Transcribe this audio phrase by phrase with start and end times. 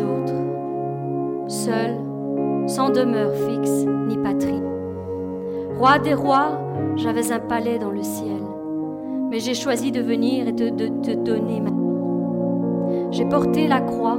[0.00, 1.96] autres, seul,
[2.66, 4.62] sans demeure fixe ni patrie.
[5.78, 6.58] Roi des rois,
[6.96, 8.42] j'avais un palais dans le ciel,
[9.30, 11.76] mais j'ai choisi de venir et de te donner ma vie.
[13.10, 14.18] J'ai porté la croix,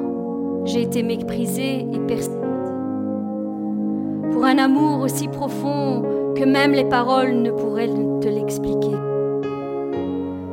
[0.65, 2.47] j'ai été méprisé et persécuté.
[4.31, 6.03] Pour un amour aussi profond
[6.35, 8.95] que même les paroles ne pourraient te l'expliquer.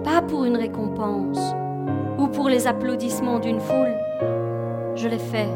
[0.02, 1.41] Pas pour une récompense
[2.18, 4.03] ou pour les applaudissements d'une foule.
[5.04, 5.48] Je l'ai fait.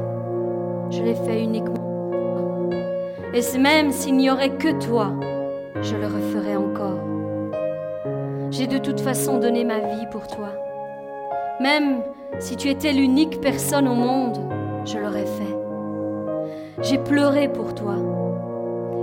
[0.91, 2.69] Je l'ai fait uniquement.
[3.33, 5.15] Et même s'il n'y aurait que toi,
[5.81, 7.01] je le referais encore.
[8.51, 10.51] J'ai de toute façon donné ma vie pour toi.
[11.63, 12.03] Même
[12.39, 14.37] si tu étais l'unique personne au monde,
[14.85, 15.57] je l'aurais fait.
[16.83, 17.95] J'ai pleuré pour toi.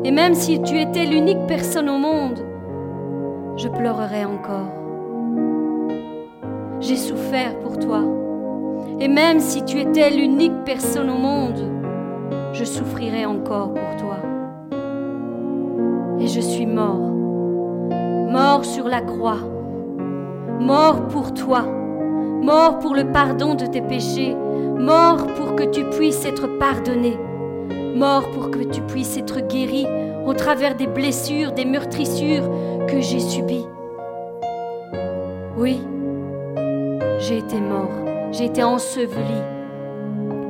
[0.04, 2.46] Et même si tu étais l'unique personne au monde,
[3.58, 4.70] je pleurerai encore.
[6.82, 8.04] J'ai souffert pour toi.
[9.00, 11.60] Et même si tu étais l'unique personne au monde,
[12.54, 14.18] je souffrirai encore pour toi.
[16.20, 17.12] Et je suis mort,
[18.32, 19.40] mort sur la croix,
[20.60, 21.64] mort pour toi,
[22.42, 24.34] mort pour le pardon de tes péchés,
[24.80, 27.18] mort pour que tu puisses être pardonné.
[27.96, 29.86] Mort pour que tu puisses être guéri
[30.26, 32.50] au travers des blessures, des meurtrissures
[32.88, 33.66] que j'ai subies.
[35.58, 35.82] Oui,
[37.20, 38.05] j'ai été mort,
[38.38, 39.42] j'ai été enseveli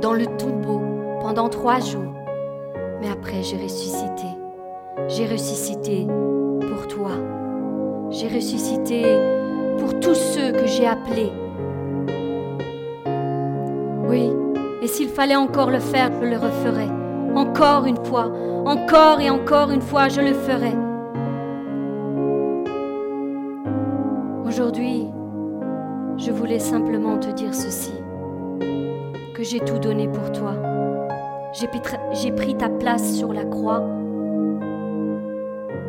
[0.02, 0.82] dans le tombeau
[1.22, 2.14] pendant trois jours,
[3.00, 4.28] mais après j'ai ressuscité.
[5.08, 6.08] J'ai ressuscité
[6.62, 7.12] pour toi.
[8.10, 9.04] J'ai ressuscité
[9.78, 11.32] pour tous ceux que j'ai appelés.
[14.08, 14.32] Oui,
[14.82, 16.90] et s'il fallait encore le faire, je le referais.
[17.36, 18.32] Encore une fois,
[18.66, 20.74] encore et encore une fois, je le ferai.
[24.48, 25.05] Aujourd'hui,
[26.26, 27.94] je voulais simplement te dire ceci,
[29.36, 30.54] que j'ai tout donné pour toi.
[31.54, 33.84] J'ai pris ta place sur la croix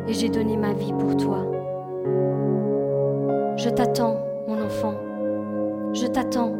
[0.06, 1.38] et j'ai donné ma vie pour toi.
[3.56, 4.94] Je t'attends, mon enfant.
[5.94, 6.52] Je t'attends.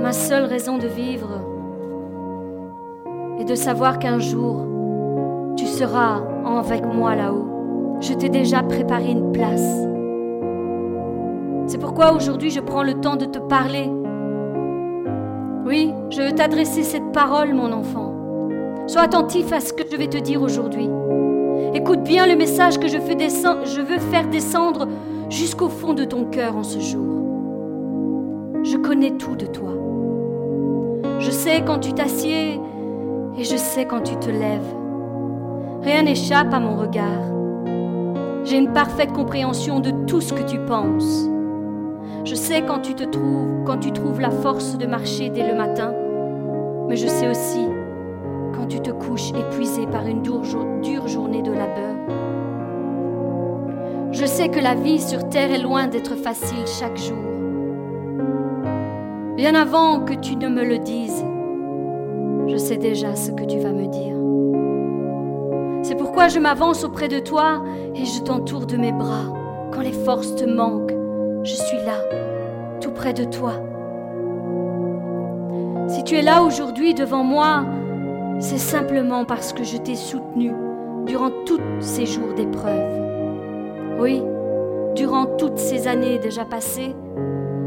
[0.00, 1.40] Ma seule raison de vivre,
[3.40, 4.64] et de savoir qu'un jour,
[5.56, 7.98] tu seras avec moi là-haut.
[8.00, 9.88] Je t'ai déjà préparé une place.
[11.66, 13.90] C'est pourquoi aujourd'hui je prends le temps de te parler.
[15.64, 18.12] Oui, je veux t'adresser cette parole, mon enfant.
[18.86, 20.88] Sois attentif à ce que je vais te dire aujourd'hui.
[21.74, 24.88] Écoute bien le message que je, fais je veux faire descendre
[25.30, 27.12] jusqu'au fond de ton cœur en ce jour.
[28.64, 29.72] Je connais tout de toi.
[31.20, 32.60] Je sais quand tu t'assieds
[33.38, 34.74] et je sais quand tu te lèves.
[35.82, 37.22] Rien n'échappe à mon regard.
[38.44, 41.31] J'ai une parfaite compréhension de tout ce que tu penses.
[42.24, 45.56] Je sais quand tu te trouves, quand tu trouves la force de marcher dès le
[45.56, 45.92] matin,
[46.88, 47.66] mais je sais aussi
[48.54, 50.42] quand tu te couches épuisé par une dure,
[50.82, 51.96] dure journée de labeur.
[54.12, 57.16] Je sais que la vie sur terre est loin d'être facile chaque jour.
[59.36, 61.24] Bien avant que tu ne me le dises,
[62.46, 64.16] je sais déjà ce que tu vas me dire.
[65.82, 67.64] C'est pourquoi je m'avance auprès de toi
[67.96, 69.24] et je t'entoure de mes bras.
[69.72, 70.91] Quand les forces te manquent,
[71.44, 71.98] je suis là,
[72.80, 73.54] tout près de toi.
[75.88, 77.64] Si tu es là aujourd'hui devant moi,
[78.38, 80.52] c'est simplement parce que je t'ai soutenu
[81.06, 83.00] durant tous ces jours d'épreuve.
[83.98, 84.22] Oui,
[84.94, 86.94] durant toutes ces années déjà passées,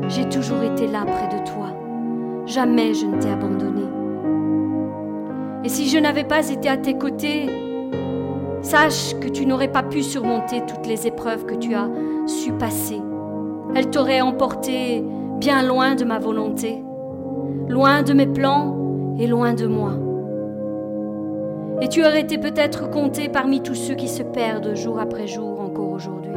[0.07, 1.67] j'ai toujours été là près de toi.
[2.45, 3.81] Jamais je ne t'ai abandonné.
[5.65, 7.49] Et si je n'avais pas été à tes côtés,
[8.61, 11.89] sache que tu n'aurais pas pu surmonter toutes les épreuves que tu as
[12.25, 13.01] su passer.
[13.75, 15.03] Elles t'auraient emporté
[15.37, 16.81] bien loin de ma volonté,
[17.67, 19.91] loin de mes plans et loin de moi.
[21.81, 25.59] Et tu aurais été peut-être compté parmi tous ceux qui se perdent jour après jour
[25.59, 26.31] encore aujourd'hui.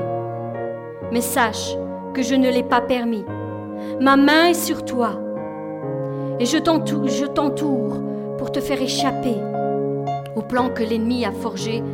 [1.13, 1.77] Mais sache
[2.13, 3.25] que je ne l'ai pas permis.
[4.01, 5.21] Ma main est sur toi.
[6.41, 8.03] Et je t'entoure
[8.37, 9.37] pour te faire échapper
[10.35, 11.85] au plan que l'ennemi a forgé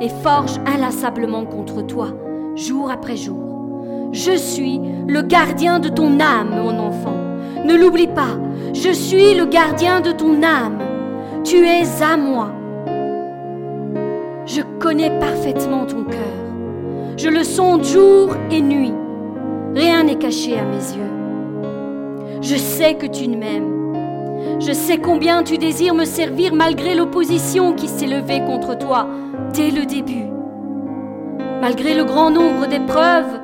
[0.00, 2.08] et forge inlassablement contre toi,
[2.56, 3.53] jour après jour.
[4.14, 7.16] Je suis le gardien de ton âme, mon enfant.
[7.64, 8.38] Ne l'oublie pas,
[8.72, 10.78] je suis le gardien de ton âme.
[11.42, 12.52] Tu es à moi.
[14.46, 17.16] Je connais parfaitement ton cœur.
[17.16, 18.94] Je le sonde jour et nuit.
[19.74, 22.40] Rien n'est caché à mes yeux.
[22.40, 23.72] Je sais que tu m'aimes
[24.60, 29.08] je sais combien tu désires me servir malgré l'opposition qui s'est levée contre toi
[29.52, 30.26] dès le début.
[31.60, 33.40] Malgré le grand nombre d'épreuves,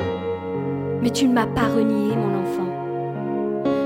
[1.03, 2.71] mais tu ne m'as pas renié, mon enfant.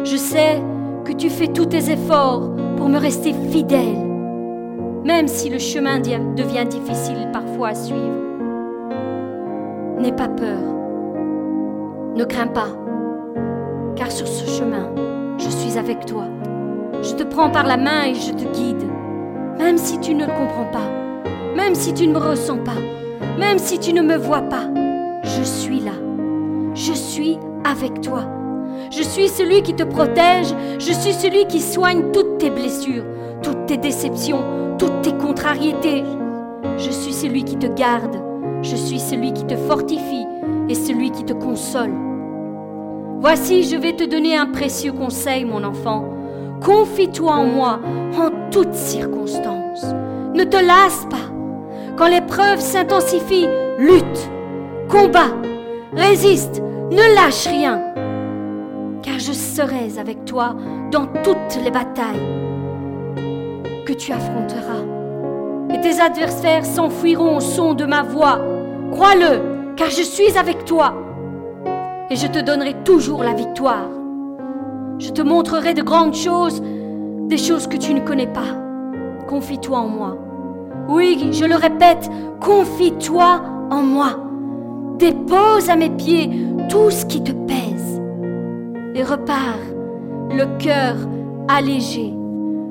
[0.04, 0.60] Je sais
[1.04, 3.98] que tu fais tous tes efforts pour me rester fidèle,
[5.04, 8.00] même si le chemin devient difficile parfois à suivre.
[9.98, 10.60] N'aie pas peur,
[12.14, 12.68] ne crains pas,
[13.96, 14.90] car sur ce chemin,
[15.38, 16.24] je suis avec toi.
[17.02, 18.84] Je te prends par la main et je te guide,
[19.58, 20.90] même si tu ne le comprends pas,
[21.54, 22.80] même si tu ne me ressens pas,
[23.38, 24.64] même si tu ne me vois pas.
[25.22, 25.92] Je suis là,
[26.74, 28.24] je suis avec toi.
[28.90, 33.04] Je suis celui qui te protège, je suis celui qui soigne toutes tes blessures,
[33.42, 36.04] toutes tes déceptions, toutes tes contrariétés.
[36.76, 38.16] Je suis celui qui te garde,
[38.62, 40.26] je suis celui qui te fortifie
[40.68, 41.92] et celui qui te console.
[43.20, 46.04] Voici, je vais te donner un précieux conseil, mon enfant.
[46.62, 47.80] Confie-toi en moi
[48.18, 49.84] en toutes circonstances.
[50.34, 51.30] Ne te lasse pas.
[51.96, 53.46] Quand l'épreuve s'intensifie,
[53.78, 54.30] lutte,
[54.88, 55.30] combat,
[55.96, 57.80] résiste, ne lâche rien.
[59.02, 60.56] Car je serai avec toi
[60.90, 62.44] dans toutes les batailles
[63.86, 64.84] que tu affronteras.
[65.70, 68.40] Et tes adversaires s'enfuiront au son de ma voix.
[68.92, 70.94] Crois-le, car je suis avec toi
[72.10, 73.88] et je te donnerai toujours la victoire.
[74.98, 76.62] Je te montrerai de grandes choses,
[77.28, 78.56] des choses que tu ne connais pas.
[79.28, 80.16] Confie-toi en moi.
[80.88, 84.23] Oui, je le répète, confie-toi en moi.
[84.98, 86.30] Dépose à mes pieds
[86.68, 88.00] tout ce qui te pèse
[88.94, 89.58] et repars
[90.30, 90.94] le cœur
[91.48, 92.12] allégé,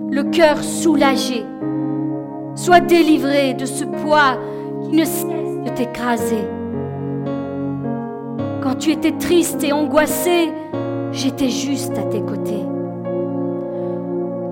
[0.09, 1.45] le cœur soulagé.
[2.55, 4.37] Sois délivré de ce poids
[4.83, 5.25] qui ne cesse
[5.65, 6.47] de t'écraser.
[8.61, 10.49] Quand tu étais triste et angoissé,
[11.11, 12.63] j'étais juste à tes côtés.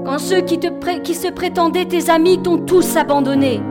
[0.05, 3.61] Quand ceux qui, te se prétendaient tes amis t'ont tous abandonné,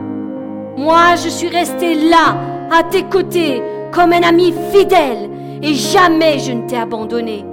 [0.75, 2.35] moi je suis resté là,
[2.71, 3.61] à tes côtés,
[3.91, 5.29] comme un ami fidèle,
[5.61, 7.45] et jamais je ne t'ai abandonné.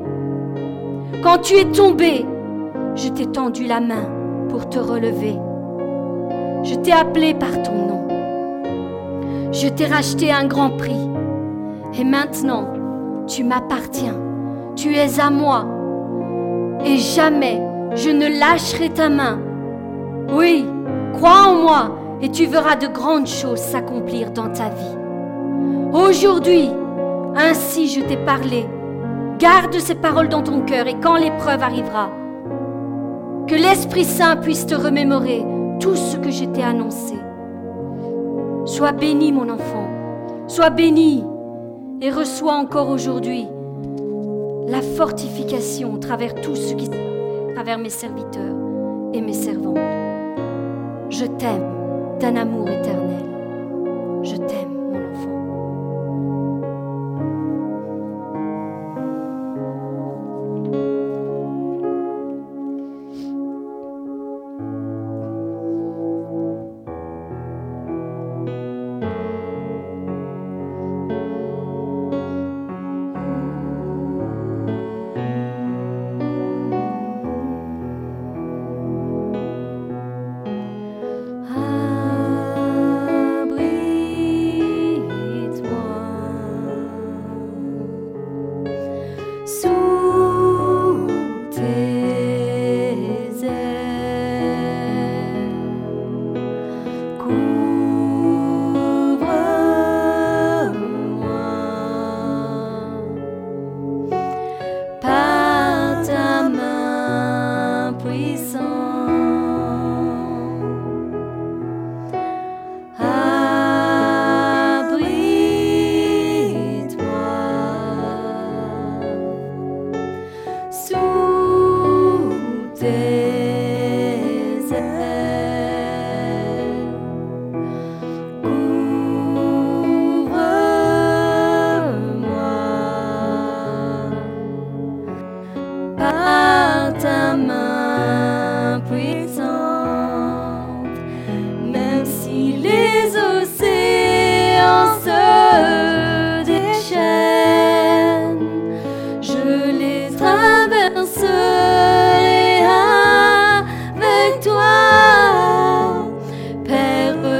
[1.22, 2.24] Quand tu es tombé,
[2.94, 4.08] je t'ai tendu la main
[4.48, 5.36] pour te relever.
[6.62, 8.08] Je t'ai appelé par ton nom.
[9.52, 11.08] Je t'ai racheté un grand prix.
[11.98, 12.68] Et maintenant,
[13.26, 14.16] tu m'appartiens,
[14.76, 15.66] tu es à moi,
[16.84, 17.60] et jamais
[17.94, 19.38] je ne lâcherai ta main.
[20.34, 20.64] Oui,
[21.14, 25.07] crois en moi, et tu verras de grandes choses s'accomplir dans ta vie.
[25.92, 26.70] Aujourd'hui,
[27.36, 28.66] ainsi je t'ai parlé.
[29.38, 32.10] Garde ces paroles dans ton cœur, et quand l'épreuve arrivera,
[33.46, 35.44] que l'Esprit Saint puisse te remémorer
[35.80, 37.14] tout ce que je t'ai annoncé.
[38.64, 39.88] Sois béni, mon enfant.
[40.48, 41.24] Sois béni
[42.00, 43.46] et reçois encore aujourd'hui
[44.66, 48.56] la fortification au travers tout ce qui à travers mes serviteurs
[49.14, 49.78] et mes servantes.
[51.10, 51.64] Je t'aime
[52.20, 53.24] d'un amour éternel.
[54.22, 54.77] Je t'aime.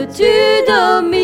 [0.09, 1.18] Même si les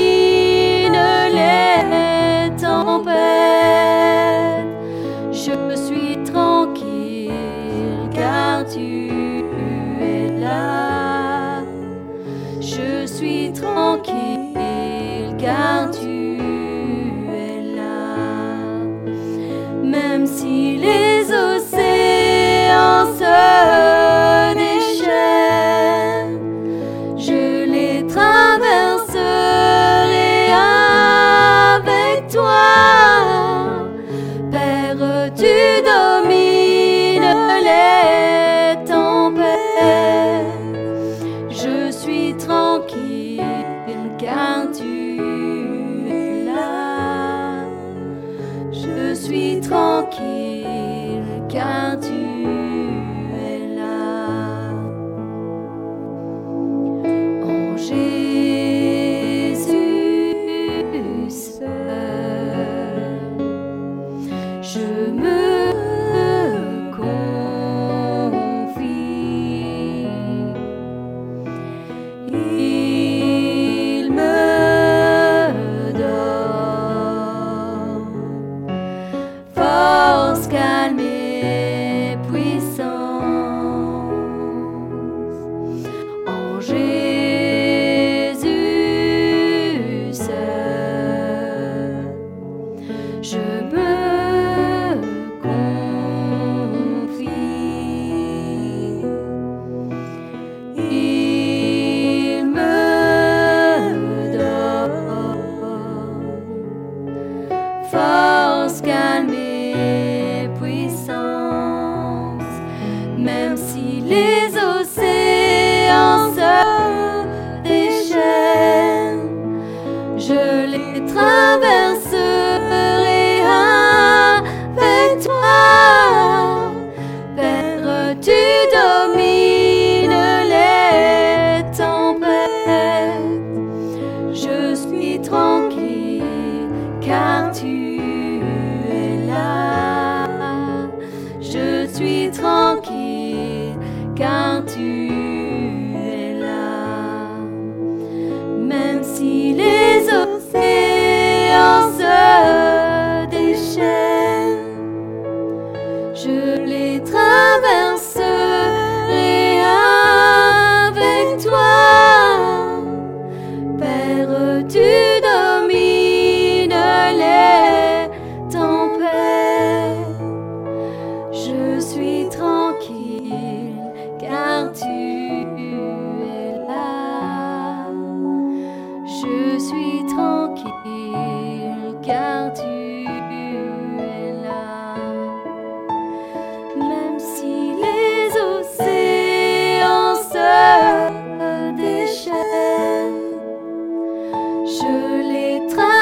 [194.74, 195.93] je les traverserai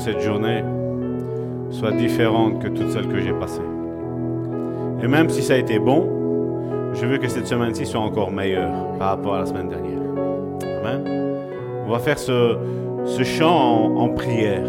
[0.00, 0.64] cette journée
[1.70, 3.60] soit différente que toutes celles que j'ai passées.
[5.02, 6.08] Et même si ça a été bon,
[6.94, 10.00] je veux que cette semaine-ci soit encore meilleure par rapport à la semaine dernière.
[10.82, 11.04] Amen.
[11.86, 12.56] On va faire ce,
[13.04, 14.66] ce chant en, en prière.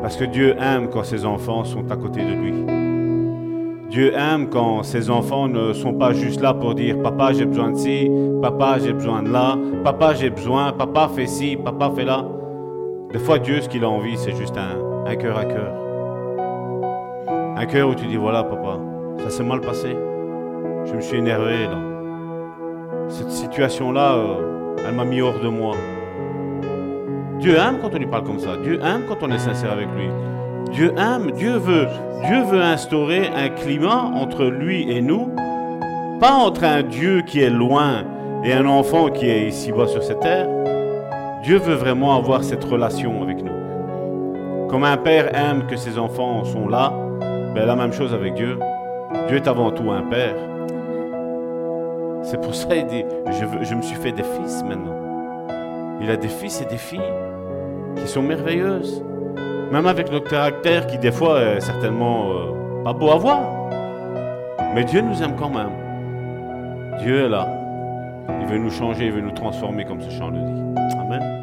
[0.00, 2.54] Parce que Dieu aime quand ses enfants sont à côté de lui.
[3.90, 7.70] Dieu aime quand ses enfants ne sont pas juste là pour dire Papa, j'ai besoin
[7.70, 12.04] de ci, Papa, j'ai besoin de là, Papa, j'ai besoin, Papa, fait ci, Papa, fait
[12.04, 12.24] là.
[13.12, 15.72] Des fois, Dieu, ce qu'il a envie, c'est juste un, cœur à cœur.
[17.56, 18.78] Un cœur où tu dis Voilà, Papa,
[19.18, 19.96] ça s'est mal passé.
[20.86, 21.68] Je me suis énervé.
[23.08, 25.76] Cette situation-là, euh, elle m'a mis hors de moi.
[27.38, 28.56] Dieu aime quand on lui parle comme ça.
[28.62, 30.08] Dieu aime quand on est sincère avec lui.
[30.72, 31.86] Dieu aime, Dieu veut,
[32.26, 35.30] Dieu veut instaurer un climat entre lui et nous,
[36.18, 38.04] pas entre un Dieu qui est loin
[38.42, 40.48] et un enfant qui est ici-bas sur cette terre.
[41.46, 44.66] Dieu veut vraiment avoir cette relation avec nous.
[44.68, 46.92] Comme un père aime que ses enfants sont là,
[47.54, 48.58] ben la même chose avec Dieu.
[49.28, 50.34] Dieu est avant tout un père.
[52.24, 53.04] C'est pour ça qu'il dit,
[53.62, 54.96] je, me suis fait des fils maintenant.
[56.00, 57.12] Il a des fils et des filles
[57.94, 59.04] qui sont merveilleuses.
[59.70, 63.40] Même avec notre caractère qui des fois est certainement euh, pas beau à voir.
[64.74, 65.70] Mais Dieu nous aime quand même.
[67.04, 67.46] Dieu est là.
[68.40, 70.80] Il veut nous changer, il veut nous transformer comme ce chant le dit.
[70.98, 71.35] Amen.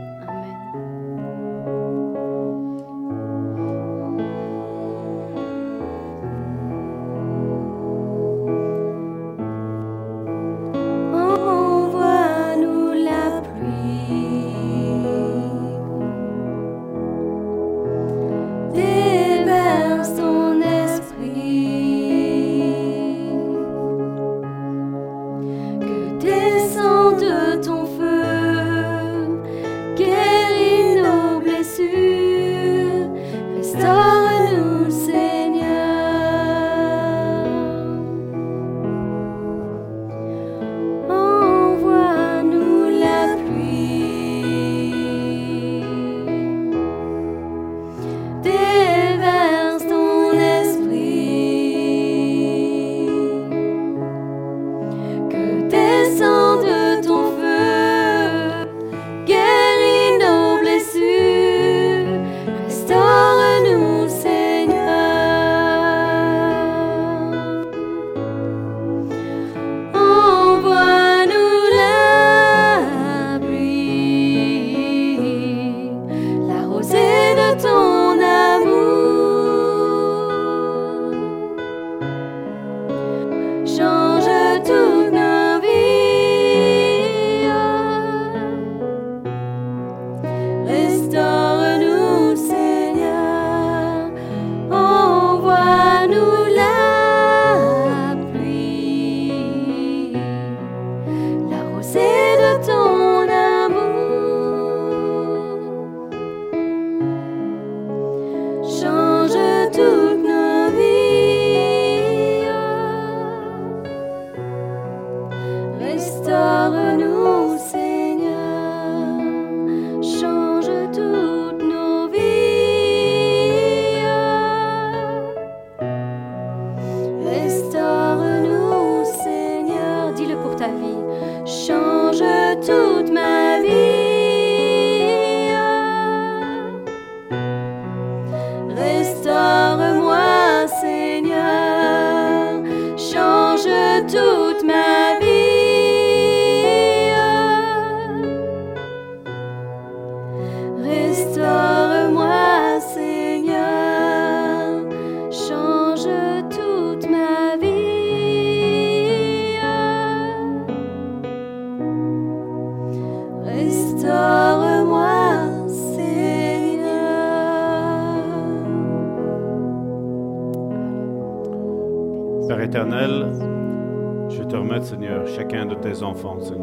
[176.24, 176.63] De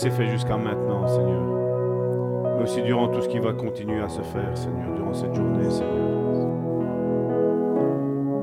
[0.00, 1.42] s'est fait jusqu'à maintenant, Seigneur.
[2.56, 5.68] Mais aussi durant tout ce qui va continuer à se faire, Seigneur, durant cette journée,
[5.68, 6.08] Seigneur.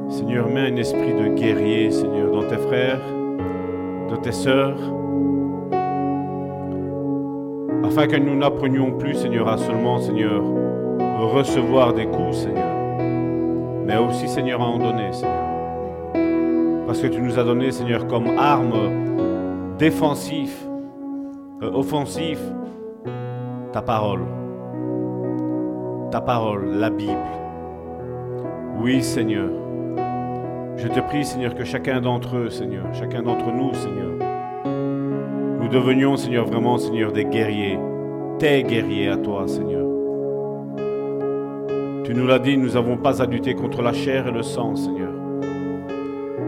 [0.08, 3.02] Seigneur, mets un esprit de guerrier, Seigneur, dans tes frères,
[4.08, 4.78] dans tes sœurs,
[7.84, 10.44] afin que nous n'apprenions plus, Seigneur, à seulement, Seigneur,
[11.20, 13.00] recevoir des coups, Seigneur,
[13.84, 15.34] mais aussi, Seigneur, à en donner, Seigneur.
[16.86, 20.67] Parce que tu nous as donné, Seigneur, comme arme défensive,
[21.64, 22.40] euh, offensive,
[23.74, 24.22] ta parole.
[26.12, 27.18] Ta parole, la Bible.
[28.80, 29.50] Oui, Seigneur.
[30.78, 34.12] Je te prie, Seigneur, que chacun d'entre eux, Seigneur, chacun d'entre nous, Seigneur,
[35.60, 37.80] nous devenions, Seigneur, vraiment, Seigneur, des guerriers,
[38.38, 39.86] tes guerriers à toi, Seigneur.
[42.04, 44.76] Tu nous l'as dit, nous n'avons pas à lutter contre la chair et le sang,
[44.76, 45.12] Seigneur,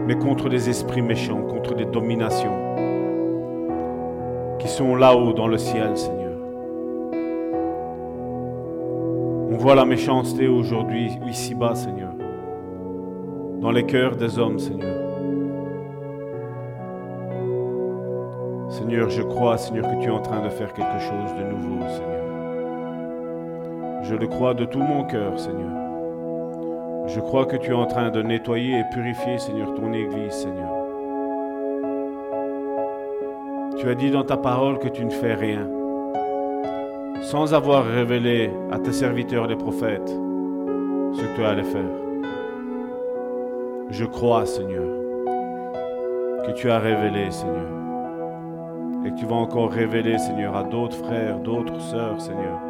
[0.06, 2.70] mais contre des esprits méchants, contre des dominations
[4.80, 6.38] là-haut dans le ciel, Seigneur.
[9.50, 12.12] On voit la méchanceté aujourd'hui, ici-bas, Seigneur,
[13.60, 14.96] dans les cœurs des hommes, Seigneur.
[18.70, 21.86] Seigneur, je crois, Seigneur, que tu es en train de faire quelque chose de nouveau,
[21.88, 22.20] Seigneur.
[24.04, 25.76] Je le crois de tout mon cœur, Seigneur.
[27.06, 30.79] Je crois que tu es en train de nettoyer et purifier, Seigneur, ton Église, Seigneur.
[33.80, 35.66] Tu as dit dans ta parole que tu ne fais rien
[37.22, 40.10] sans avoir révélé à tes serviteurs les prophètes
[41.14, 41.90] ce que tu allais faire.
[43.88, 44.84] Je crois, Seigneur,
[46.44, 47.70] que tu as révélé, Seigneur,
[49.06, 52.60] et que tu vas encore révéler, Seigneur, à d'autres frères, d'autres sœurs, Seigneur,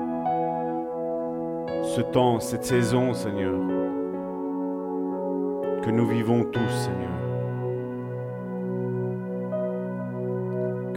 [1.82, 3.58] ce temps, cette saison, Seigneur,
[5.82, 7.19] que nous vivons tous, Seigneur.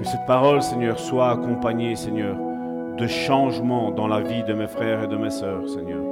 [0.03, 2.35] Que cette parole, Seigneur, soit accompagnée, Seigneur,
[2.97, 6.03] de changements dans la vie de mes frères et de mes sœurs, Seigneur.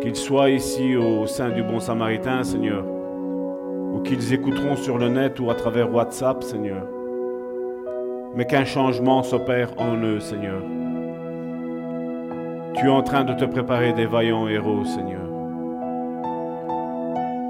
[0.00, 5.40] Qu'ils soient ici au sein du Bon Samaritain, Seigneur, ou qu'ils écouteront sur le net
[5.40, 6.86] ou à travers WhatsApp, Seigneur.
[8.36, 10.62] Mais qu'un changement s'opère en eux, Seigneur.
[12.74, 15.28] Tu es en train de te préparer des vaillants héros, Seigneur,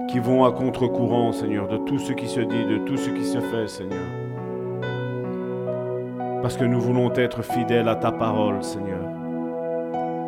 [0.09, 3.27] qui vont à contre-courant, Seigneur, de tout ce qui se dit, de tout ce qui
[3.27, 4.22] se fait, Seigneur.
[6.43, 8.99] Parce que nous voulons être fidèles à ta parole, Seigneur.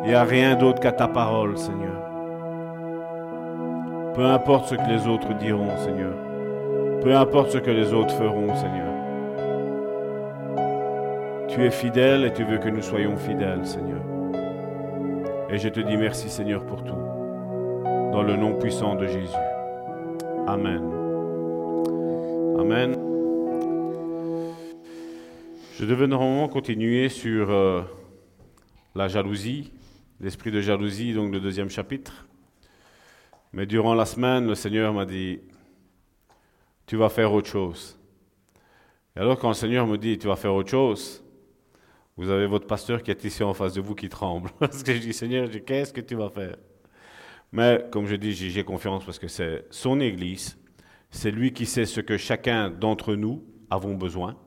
[0.05, 2.01] Et à rien d'autre qu'à ta parole, Seigneur.
[4.13, 6.13] Peu importe ce que les autres diront, Seigneur.
[7.01, 8.93] Peu importe ce que les autres feront, Seigneur.
[11.49, 14.01] Tu es fidèle et tu veux que nous soyons fidèles, Seigneur.
[15.49, 16.95] Et je te dis merci, Seigneur, pour tout.
[18.13, 19.35] Dans le nom puissant de Jésus.
[20.47, 20.81] Amen.
[22.57, 23.04] Amen.
[25.77, 27.81] Je devais normalement continuer sur euh,
[28.95, 29.73] la jalousie,
[30.21, 32.25] l'esprit de jalousie, donc le deuxième chapitre.
[33.51, 35.41] Mais durant la semaine, le Seigneur m'a dit,
[36.85, 37.99] tu vas faire autre chose.
[39.17, 41.21] Et alors quand le Seigneur me dit, tu vas faire autre chose,
[42.15, 44.51] vous avez votre pasteur qui est ici en face de vous qui tremble.
[44.59, 46.55] Parce que je dis, Seigneur, qu'est-ce que tu vas faire?
[47.51, 50.57] Mais comme je dis, j'ai confiance parce que c'est son Église.
[51.09, 54.37] C'est lui qui sait ce que chacun d'entre nous avons besoin.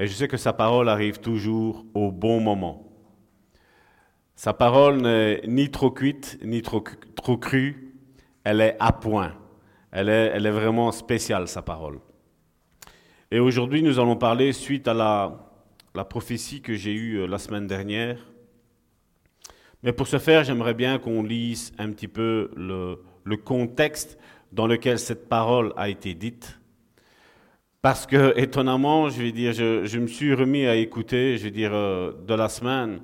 [0.00, 2.90] Et je sais que sa parole arrive toujours au bon moment.
[4.34, 6.80] Sa parole n'est ni trop cuite, ni trop,
[7.36, 7.94] crue.
[8.42, 9.34] Elle est à point.
[9.92, 11.98] Elle est, vraiment spéciale, sa parole.
[13.30, 18.24] Et aujourd'hui, nous allons parler, suite à la, prophétie que j'ai eue la semaine dernière.
[19.82, 24.18] Mais pour ce faire, j'aimerais bien qu'on lise un petit peu le, contexte
[24.50, 26.58] dans lequel cette parole a été dite.
[27.82, 31.72] Parce que, étonnamment, je vais dire, je, me suis remis à écouter, je vais dire,
[31.72, 33.00] euh, de la semaine,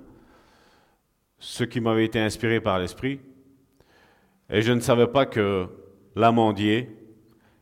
[1.39, 3.21] ce qui m'avait été inspiré par l'Esprit.
[4.51, 5.67] Et je ne savais pas que
[6.15, 6.95] l'amandier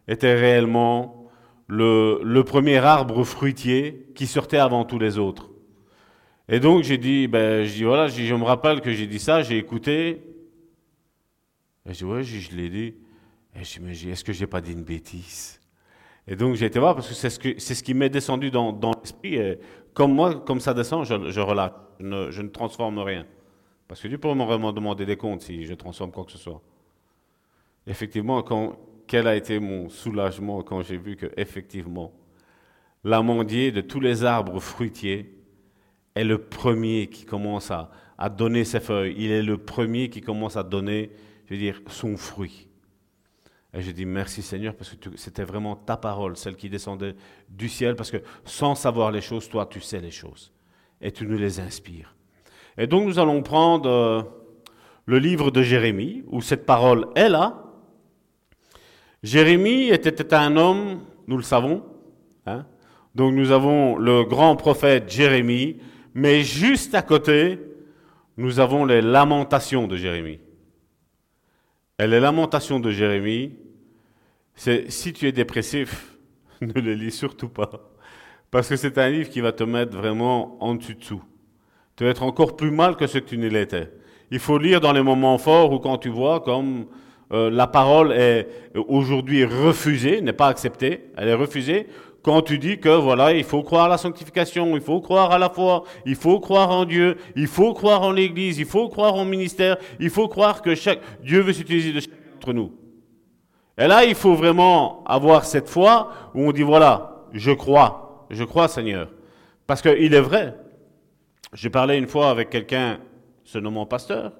[0.08, 1.30] était réellement
[1.68, 5.50] le, premier arbre fruitier qui sortait avant tous les autres.
[6.48, 9.42] Et donc j'ai dit, ben, je voilà, je, je me rappelle que j'ai dit ça,
[9.42, 10.20] j'ai écouté.
[11.86, 12.94] Et je dis ouais, je, je l'ai dit.
[13.54, 15.60] Et je me dis, est-ce que j'ai pas dit une bêtise?
[16.26, 19.34] Et donc j'ai été voir parce que c'est ce, qui m'est descendu dans, l'esprit.
[19.34, 19.58] Et
[19.92, 23.26] comme moi, comme ça descend, je, relâche, je ne, transforme rien.
[23.86, 26.62] Parce que Dieu pourrait me demander des comptes si je transforme quoi que ce soit.
[27.86, 28.42] effectivement,
[29.06, 32.12] quel a été mon soulagement quand j'ai vu que, effectivement,
[33.04, 35.34] l'amandier de tous les arbres fruitiers
[36.14, 39.14] est le premier qui commence à, à donner ses feuilles.
[39.18, 41.10] Il est le premier qui commence à donner,
[41.46, 42.68] je veux dire, son fruit.
[43.74, 47.16] Et je dis merci Seigneur parce que c'était vraiment ta parole, celle qui descendait
[47.48, 50.52] du ciel, parce que sans savoir les choses, toi tu sais les choses.
[51.00, 52.14] Et tu nous les inspires.
[52.78, 54.22] Et donc nous allons prendre euh,
[55.06, 57.64] le livre de Jérémie, où cette parole est là.
[59.24, 61.82] Jérémie était un homme, nous le savons.
[62.46, 62.66] Hein.
[63.16, 65.78] Donc nous avons le grand prophète Jérémie,
[66.14, 67.58] mais juste à côté,
[68.36, 70.38] nous avons les lamentations de Jérémie.
[71.98, 73.56] Et les lamentations de Jérémie,
[74.54, 76.16] c'est si tu es dépressif,
[76.60, 77.70] ne le lis surtout pas.
[78.50, 81.22] Parce que c'est un livre qui va te mettre vraiment en dessous.
[81.96, 83.90] Tu vas être encore plus mal que ce que tu ne l'étais.
[84.30, 86.86] Il faut lire dans les moments forts ou quand tu vois comme
[87.32, 91.88] euh, la parole est aujourd'hui refusée, n'est pas acceptée, elle est refusée,
[92.22, 95.38] quand tu dis que voilà, il faut croire à la sanctification, il faut croire à
[95.38, 99.14] la foi, il faut croire en Dieu, il faut croire en l'Église, il faut croire
[99.14, 102.72] en ministère, il faut croire que chaque Dieu veut s'utiliser de chacun d'entre nous.
[103.76, 108.44] Et là, il faut vraiment avoir cette foi où on dit voilà, je crois, je
[108.44, 109.10] crois Seigneur.
[109.66, 110.56] Parce qu'il est vrai.
[111.52, 112.98] J'ai parlé une fois avec quelqu'un,
[113.44, 114.32] se nommant pasteur,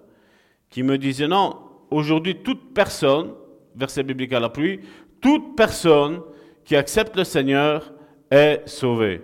[0.70, 1.58] qui me disait non,
[1.90, 3.32] aujourd'hui, toute personne,
[3.74, 4.80] verset biblique à la pluie,
[5.20, 6.20] toute personne
[6.64, 7.92] qui accepte le Seigneur
[8.30, 9.22] est sauvé.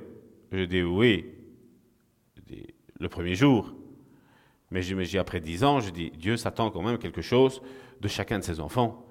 [0.52, 1.26] Je dis oui.
[2.98, 3.72] le premier jour.
[4.70, 7.60] Mais je dis après dix ans, je dis Dieu s'attend quand même quelque chose
[8.00, 9.04] de chacun de ses enfants.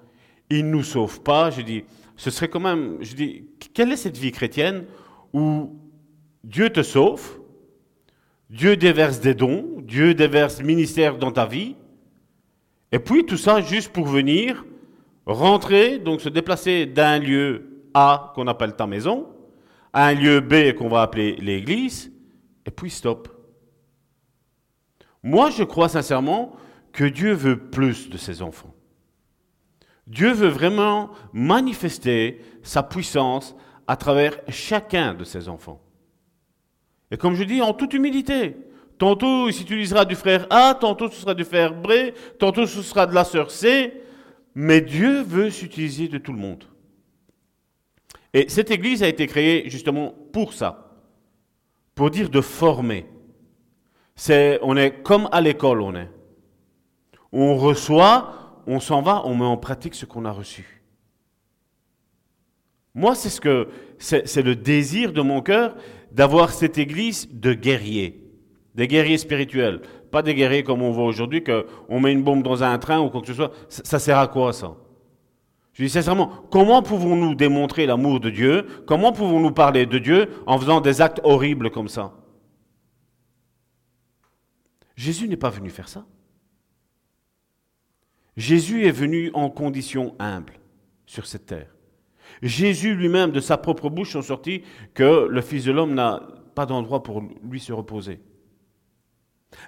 [0.50, 1.50] Il ne nous sauve pas.
[1.50, 1.84] Je dis,
[2.16, 4.84] ce serait quand même, je dis, quelle est cette vie chrétienne
[5.32, 5.76] où
[6.44, 7.40] Dieu te sauve,
[8.50, 11.76] Dieu déverse des dons, Dieu déverse ministère dans ta vie,
[12.92, 14.64] et puis tout ça juste pour venir
[15.26, 19.28] rentrer, donc se déplacer d'un lieu a, qu'on appelle ta maison,
[19.92, 22.12] à un lieu B qu'on va appeler l'église,
[22.66, 23.28] et puis stop.
[25.22, 26.52] Moi, je crois sincèrement
[26.92, 28.74] que Dieu veut plus de ses enfants.
[30.10, 33.54] Dieu veut vraiment manifester sa puissance
[33.86, 35.80] à travers chacun de ses enfants.
[37.12, 38.56] Et comme je dis, en toute humilité.
[38.98, 43.06] Tantôt, il s'utilisera du frère A, tantôt ce sera du frère B, tantôt ce sera
[43.06, 44.02] de la sœur C,
[44.54, 46.64] mais Dieu veut s'utiliser de tout le monde.
[48.34, 50.98] Et cette église a été créée justement pour ça,
[51.94, 53.06] pour dire de former.
[54.62, 56.10] On est comme à l'école, on est.
[57.32, 58.39] On reçoit,
[58.70, 60.82] on s'en va, on met en pratique ce qu'on a reçu.
[62.94, 65.74] Moi, c'est ce que, c'est le désir de mon cœur
[66.12, 68.24] d'avoir cette église de guerriers,
[68.76, 69.80] des guerriers spirituels,
[70.12, 73.10] pas des guerriers comme on voit aujourd'hui, qu'on met une bombe dans un train ou
[73.10, 73.52] quoi que ce soit.
[73.68, 74.76] ça sert à quoi ça?
[75.72, 78.66] Je dis sincèrement, comment pouvons-nous démontrer l'amour de Dieu?
[78.86, 82.12] Comment pouvons-nous parler de Dieu en faisant des actes horribles comme ça?
[84.94, 86.04] Jésus n'est pas venu faire ça.
[88.40, 90.54] Jésus est venu en condition humble
[91.04, 91.76] sur cette terre.
[92.40, 94.62] Jésus lui-même, de sa propre bouche, sont sortis
[94.94, 98.18] que le Fils de l'homme n'a pas d'endroit pour lui se reposer.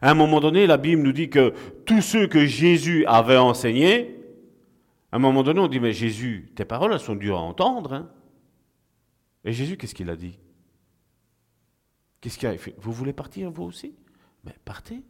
[0.00, 1.52] À un moment donné, la Bible nous dit que
[1.85, 4.18] tous ceux que Jésus avait enseignés,
[5.11, 7.92] à un moment donné, on dit, mais Jésus, tes paroles, sont dures à entendre.
[7.92, 8.11] Hein.
[9.44, 10.38] Et Jésus, qu'est-ce qu'il a dit?
[12.22, 12.74] Qu'est-ce qu'il a fait?
[12.78, 13.94] Vous voulez partir, vous aussi?
[14.44, 15.02] Mais partez.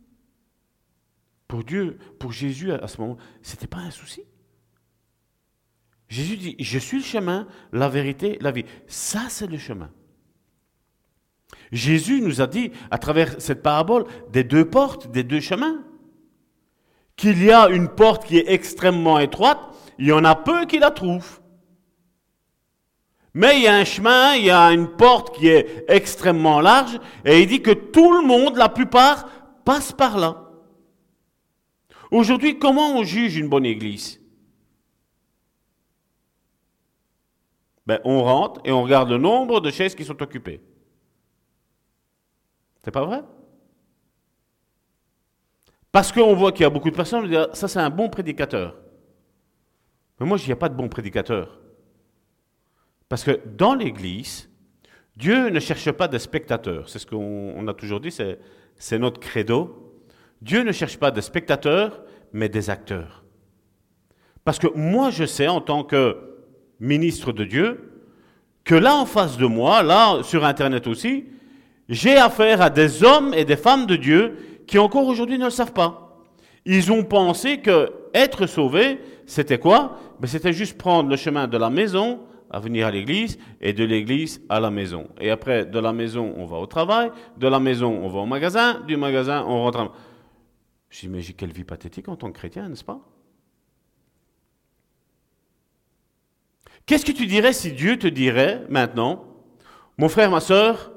[1.53, 4.22] Pour Dieu, pour Jésus, à ce moment, ce n'était pas un souci.
[6.09, 8.64] Jésus dit, je suis le chemin, la vérité, la vie.
[8.86, 9.90] Ça, c'est le chemin.
[11.70, 15.84] Jésus nous a dit, à travers cette parabole, des deux portes, des deux chemins,
[17.16, 19.61] qu'il y a une porte qui est extrêmement étroite
[19.98, 21.42] il y en a peu qui la trouvent.
[23.34, 26.98] Mais il y a un chemin, il y a une porte qui est extrêmement large,
[27.26, 29.28] et il dit que tout le monde, la plupart,
[29.66, 30.41] passe par là.
[32.12, 34.20] Aujourd'hui, comment on juge une bonne église?
[37.86, 40.60] Ben, On rentre et on regarde le nombre de chaises qui sont occupées.
[42.84, 43.22] C'est pas vrai?
[45.90, 48.10] Parce qu'on voit qu'il y a beaucoup de personnes, on dit, ça c'est un bon
[48.10, 48.76] prédicateur.
[50.20, 51.60] Mais moi, il n'y a pas de bon prédicateur.
[53.08, 54.50] Parce que dans l'Église,
[55.16, 56.90] Dieu ne cherche pas des spectateurs.
[56.90, 59.91] C'est ce qu'on a toujours dit, c'est notre credo.
[60.43, 63.22] Dieu ne cherche pas des spectateurs, mais des acteurs.
[64.45, 66.16] Parce que moi, je sais, en tant que
[66.80, 67.93] ministre de Dieu,
[68.64, 71.26] que là en face de moi, là sur Internet aussi,
[71.88, 74.36] j'ai affaire à des hommes et des femmes de Dieu
[74.66, 76.18] qui encore aujourd'hui ne le savent pas.
[76.64, 79.99] Ils ont pensé que être sauvés, c'était quoi?
[80.18, 82.20] Ben, C'était juste prendre le chemin de la maison
[82.51, 85.07] à venir à l'église et de l'église à la maison.
[85.20, 88.26] Et après, de la maison, on va au travail, de la maison, on va au
[88.26, 89.80] magasin, du magasin, on rentre.
[89.80, 89.93] À...
[90.93, 93.01] Je dis, mais quelle vie pathétique en tant que chrétien, n'est-ce pas?
[96.84, 99.24] Qu'est-ce que tu dirais si Dieu te dirait maintenant,
[99.97, 100.93] mon frère, ma soeur,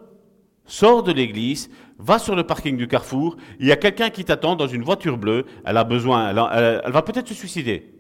[0.66, 4.58] sors de l'église, va sur le parking du carrefour, il y a quelqu'un qui t'attend
[4.58, 7.94] dans une voiture bleue, elle a besoin, elle, va peut-être se suicider.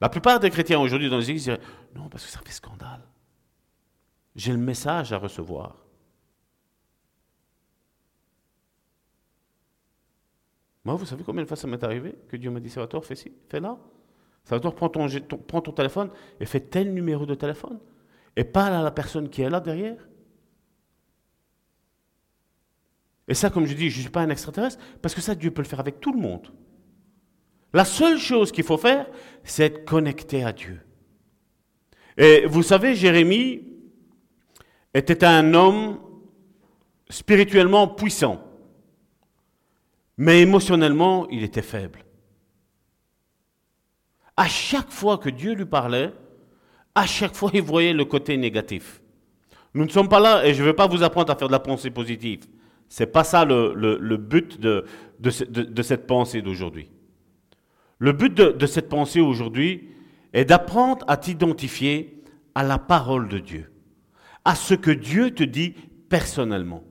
[0.00, 1.60] La plupart des chrétiens aujourd'hui dans les églises diraient
[1.94, 3.02] Non, parce que ça fait scandale.
[4.34, 5.85] J'ai le message à recevoir.
[10.86, 13.16] Moi, vous savez combien de fois ça m'est arrivé que Dieu m'a dit Salvatore, fais
[13.16, 13.76] ci, fais là.
[14.44, 15.08] Salvatore, prends ton,
[15.48, 17.80] prends ton téléphone et fais tel numéro de téléphone.
[18.36, 20.08] Et parle à la personne qui est là derrière.
[23.26, 25.50] Et ça, comme je dis, je ne suis pas un extraterrestre, parce que ça, Dieu
[25.50, 26.52] peut le faire avec tout le monde.
[27.72, 29.08] La seule chose qu'il faut faire,
[29.42, 30.80] c'est être connecté à Dieu.
[32.16, 33.72] Et vous savez, Jérémie
[34.94, 35.98] était un homme
[37.10, 38.40] spirituellement puissant,
[40.16, 42.04] mais émotionnellement, il était faible.
[44.36, 46.12] À chaque fois que Dieu lui parlait,
[46.94, 49.00] à chaque fois, il voyait le côté négatif.
[49.74, 51.52] Nous ne sommes pas là, et je ne veux pas vous apprendre à faire de
[51.52, 52.40] la pensée positive.
[52.88, 54.86] Ce n'est pas ça le, but de,
[55.20, 56.88] de, cette pensée d'aujourd'hui.
[57.98, 59.88] Le but de, cette pensée aujourd'hui
[60.32, 62.22] est d'apprendre à t'identifier
[62.54, 63.70] à la parole de Dieu,
[64.44, 65.74] à ce que Dieu te dit
[66.08, 66.82] personnellement.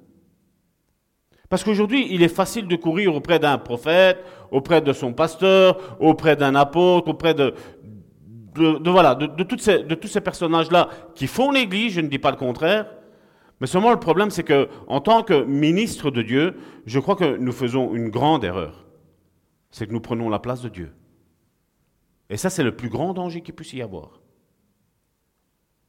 [1.49, 6.35] Parce qu'aujourd'hui, il est facile de courir auprès d'un prophète, auprès de son pasteur, auprès
[6.35, 7.53] d'un apôtre, auprès de,
[8.55, 12.87] voilà, de tous ces personnages-là qui font l'Église, je ne dis pas le contraire,
[13.61, 17.37] mais seulement le problème, c'est que en tant que ministre de Dieu, je crois que
[17.37, 18.85] nous faisons une grande erreur.
[19.71, 20.93] C'est que nous prenons la place de Dieu.
[22.29, 24.19] Et ça, c'est le plus grand danger qu'il puisse y avoir.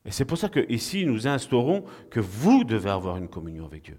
[0.04, 3.84] Et c'est pour ça que ici, nous instaurons que vous devez avoir une communion avec
[3.84, 3.98] Dieu.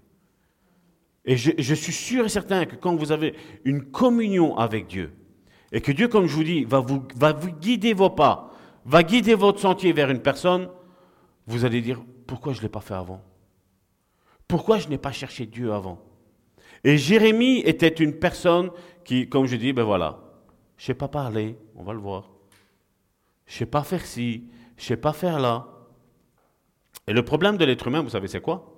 [1.24, 5.12] Et je, suis sûr et certain que quand vous avez une communion avec Dieu,
[5.72, 8.54] et que Dieu, comme je vous dis, va vous, va vous guider vos pas,
[8.86, 10.70] va guider votre sentier vers une personne,
[11.46, 13.22] vous allez dire, pourquoi je ne l'ai pas fait avant?
[14.46, 16.00] Pourquoi je n'ai pas cherché Dieu avant?
[16.84, 18.70] Et Jérémie était une personne
[19.04, 20.20] qui, comme je dis, ben voilà,
[20.78, 22.30] je ne sais pas parler, on va le voir.
[23.46, 24.44] Je ne sais pas faire ci,
[24.76, 25.66] je ne sais pas faire là.
[27.06, 28.77] Et le problème de l'être humain, vous savez, c'est quoi?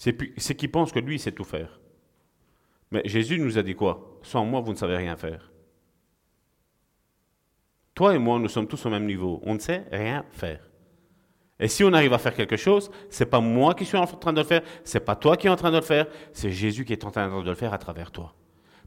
[0.00, 1.78] C'est qu'il pense que lui, sait tout faire.
[2.90, 4.18] Mais Jésus nous a dit quoi?
[4.22, 5.52] Sans moi, vous ne savez rien faire.
[7.94, 9.40] Toi et moi, nous sommes tous au même niveau.
[9.42, 10.66] On ne sait rien faire.
[11.58, 14.32] Et si on arrive à faire quelque chose, c'est pas moi qui suis en train
[14.32, 16.86] de le faire, c'est pas toi qui es en train de le faire, c'est Jésus
[16.86, 18.34] qui est en train de le faire à travers toi.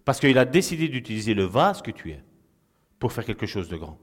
[0.04, 2.24] Parce qu'il a décidé d'utiliser le vase que tu es
[2.98, 4.00] pour faire quelque chose de grand.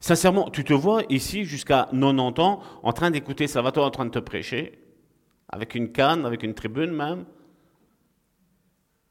[0.00, 4.10] Sincèrement, tu te vois ici jusqu'à 90 ans en train d'écouter Salvatore en train de
[4.10, 4.78] te prêcher,
[5.48, 7.24] avec une canne, avec une tribune même.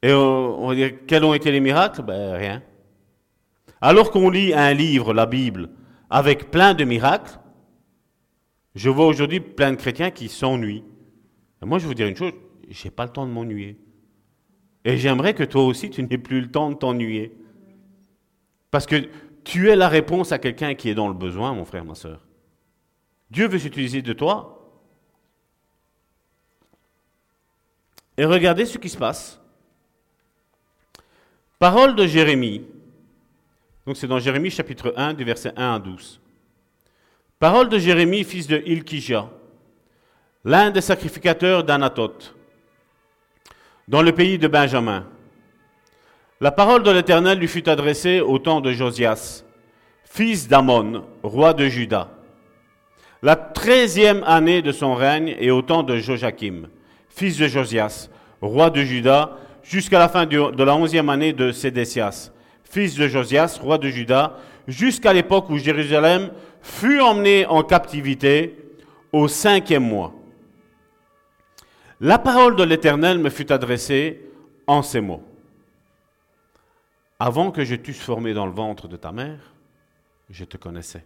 [0.01, 2.03] Et on va dire, quels ont été les miracles?
[2.03, 2.63] Ben rien.
[3.81, 5.69] Alors qu'on lit un livre, la Bible,
[6.09, 7.39] avec plein de miracles,
[8.75, 10.83] je vois aujourd'hui plein de chrétiens qui s'ennuient.
[11.61, 12.33] Moi, je vais vous dire une chose,
[12.69, 13.77] j'ai pas le temps de m'ennuyer.
[14.85, 17.35] Et j'aimerais que toi aussi, tu n'aies plus le temps de t'ennuyer.
[18.71, 19.09] Parce que
[19.47, 22.19] tu es la réponse à quelqu'un qui est dans le besoin, mon frère, ma soeur.
[23.31, 24.69] Dieu veut s'utiliser de toi.
[28.17, 29.39] Et regardez ce qui se passe.
[31.59, 32.65] Parole de Jérémie,
[33.85, 36.19] donc c'est dans Jérémie chapitre 1, du verset 1 à 12.
[37.39, 39.29] Parole de Jérémie, fils de Ilkija,
[40.43, 42.35] l'un des sacrificateurs d'Anatoth,
[43.87, 45.07] dans le pays de Benjamin.
[46.39, 49.43] La parole de l'Éternel lui fut adressée au temps de Josias,
[50.03, 52.09] fils d'Amon, roi de Juda.
[53.23, 56.67] La treizième année de son règne et au temps de Joachim,
[57.09, 58.09] fils de Josias,
[58.39, 62.31] roi de Juda, jusqu'à la fin de la onzième année de Sédécias,
[62.63, 66.29] fils de Josias, roi de Juda, jusqu'à l'époque où Jérusalem
[66.61, 68.55] fut emmené en captivité
[69.11, 70.13] au cinquième mois.
[71.99, 74.21] La parole de l'Éternel me fut adressée
[74.67, 75.23] en ces mots.
[77.19, 79.53] Avant que je t'eusse formé dans le ventre de ta mère,
[80.29, 81.03] je te connaissais.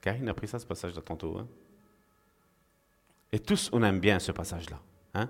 [0.00, 1.38] Karine a pris ça, ce passage-là, tantôt.
[1.38, 1.46] Hein?
[3.32, 4.80] Et tous, on aime bien ce passage-là.
[5.14, 5.28] Hein?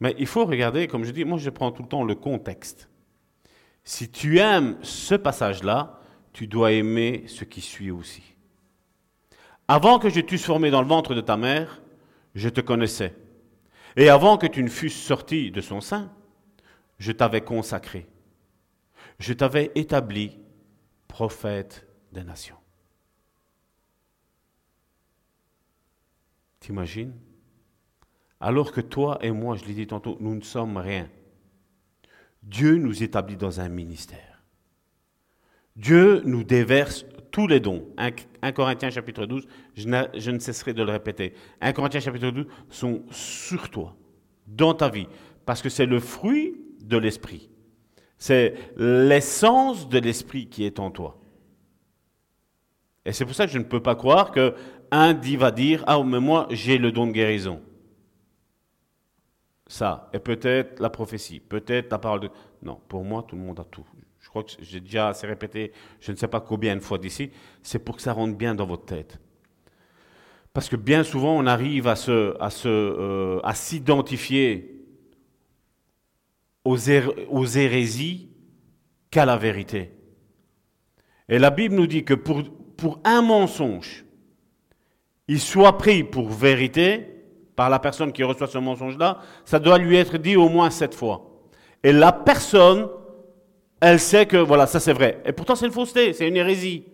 [0.00, 2.88] Mais il faut regarder, comme je dis, moi je prends tout le temps le contexte.
[3.84, 6.00] Si tu aimes ce passage-là,
[6.32, 8.22] tu dois aimer ce qui suit aussi.
[9.68, 11.80] Avant que je t'eusse formé dans le ventre de ta mère,
[12.34, 13.14] je te connaissais.
[13.96, 16.10] Et avant que tu ne fusses sorti de son sein,
[16.98, 18.06] je t'avais consacré.
[19.18, 20.38] Je t'avais établi
[21.08, 22.56] prophète des nations.
[26.60, 27.14] T'imagines?
[28.40, 31.08] Alors que toi et moi, je l'ai dit tantôt, nous ne sommes rien.
[32.42, 34.42] Dieu nous établit dans un ministère.
[35.76, 37.84] Dieu nous déverse tous les dons.
[37.96, 41.34] 1, Corinthiens chapitre 12, je ne, cesserai de le répéter.
[41.60, 43.96] 1 Corinthiens chapitre 12 sont sur toi,
[44.46, 45.08] dans ta vie,
[45.44, 47.50] parce que c'est le fruit de l'esprit.
[48.26, 51.18] C'est l'essence de l'esprit qui est en toi.
[53.04, 56.02] Et c'est pour ça que je ne peux pas croire qu'un dit va dire Ah,
[56.02, 57.60] mais moi, j'ai le don de guérison.
[59.66, 62.30] Ça, et peut-être la prophétie, peut-être la parole de.
[62.62, 63.84] Non, pour moi, tout le monde a tout.
[64.20, 67.30] Je crois que j'ai déjà assez répété, je ne sais pas combien de fois d'ici,
[67.62, 69.20] c'est pour que ça rentre bien dans votre tête.
[70.54, 74.74] Parce que bien souvent, on arrive à, se, à, euh, à s'identifier
[76.64, 78.30] aux, hérésies
[79.10, 79.92] qu'à la vérité.
[81.28, 82.42] Et la Bible nous dit que pour,
[82.76, 84.04] pour un mensonge,
[85.28, 87.06] il soit pris pour vérité
[87.56, 90.94] par la personne qui reçoit ce mensonge-là, ça doit lui être dit au moins sept
[90.94, 91.30] fois.
[91.82, 92.88] Et la personne,
[93.80, 95.22] elle sait que voilà, ça c'est vrai.
[95.24, 96.84] Et pourtant c'est une fausseté, c'est une hérésie.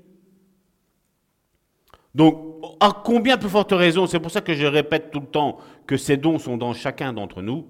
[2.14, 5.58] Donc, à combien plus forte raison, c'est pour ça que je répète tout le temps
[5.86, 7.66] que ces dons sont dans chacun d'entre nous,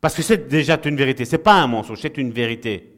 [0.00, 2.92] parce que c'est déjà une vérité, c'est pas un mensonge, c'est une vérité.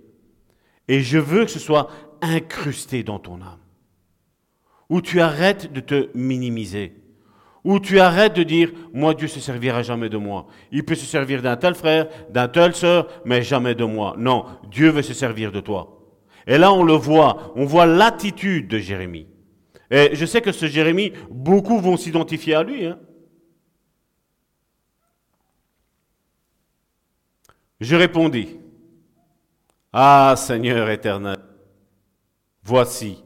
[0.89, 1.89] Et je veux que ce soit
[2.21, 3.61] incrusté dans ton âme
[4.91, 6.93] où tu arrêtes de te minimiser,
[7.65, 10.49] où tu arrêtes de dire, moi Dieu se servira jamais de moi.
[10.73, 14.17] Il peut se servir d'un tel frère, d'un tel sœur, mais jamais de moi.
[14.19, 15.97] Non, Dieu veut se servir de toi.
[16.47, 19.29] Et là, on le voit, on voit l'attitude de Jérémie.
[19.91, 22.87] Et je sais que ce Jérémie, beaucoup vont s'identifier à lui.
[22.87, 22.99] Hein.
[27.81, 28.59] Je répondis,
[29.93, 31.39] Ah Seigneur éternel,
[32.63, 33.25] voici,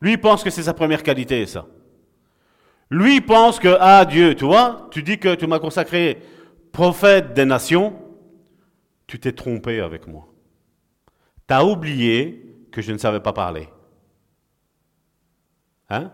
[0.00, 1.66] Lui pense que c'est sa première qualité, ça.
[2.90, 6.22] Lui pense que, ah Dieu, tu vois, tu dis que tu m'as consacré
[6.72, 8.00] prophète des nations,
[9.06, 10.28] tu t'es trompé avec moi.
[11.46, 13.68] Tu as oublié que je ne savais pas parler.
[15.90, 16.12] Hein?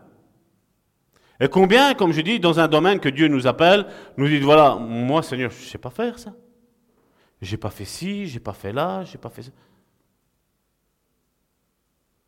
[1.40, 4.76] Et combien, comme je dis, dans un domaine que Dieu nous appelle, nous dit, voilà,
[4.76, 6.32] moi Seigneur, je ne sais pas faire ça.
[7.42, 9.50] J'ai pas fait ci, j'ai pas fait là, j'ai pas fait ça.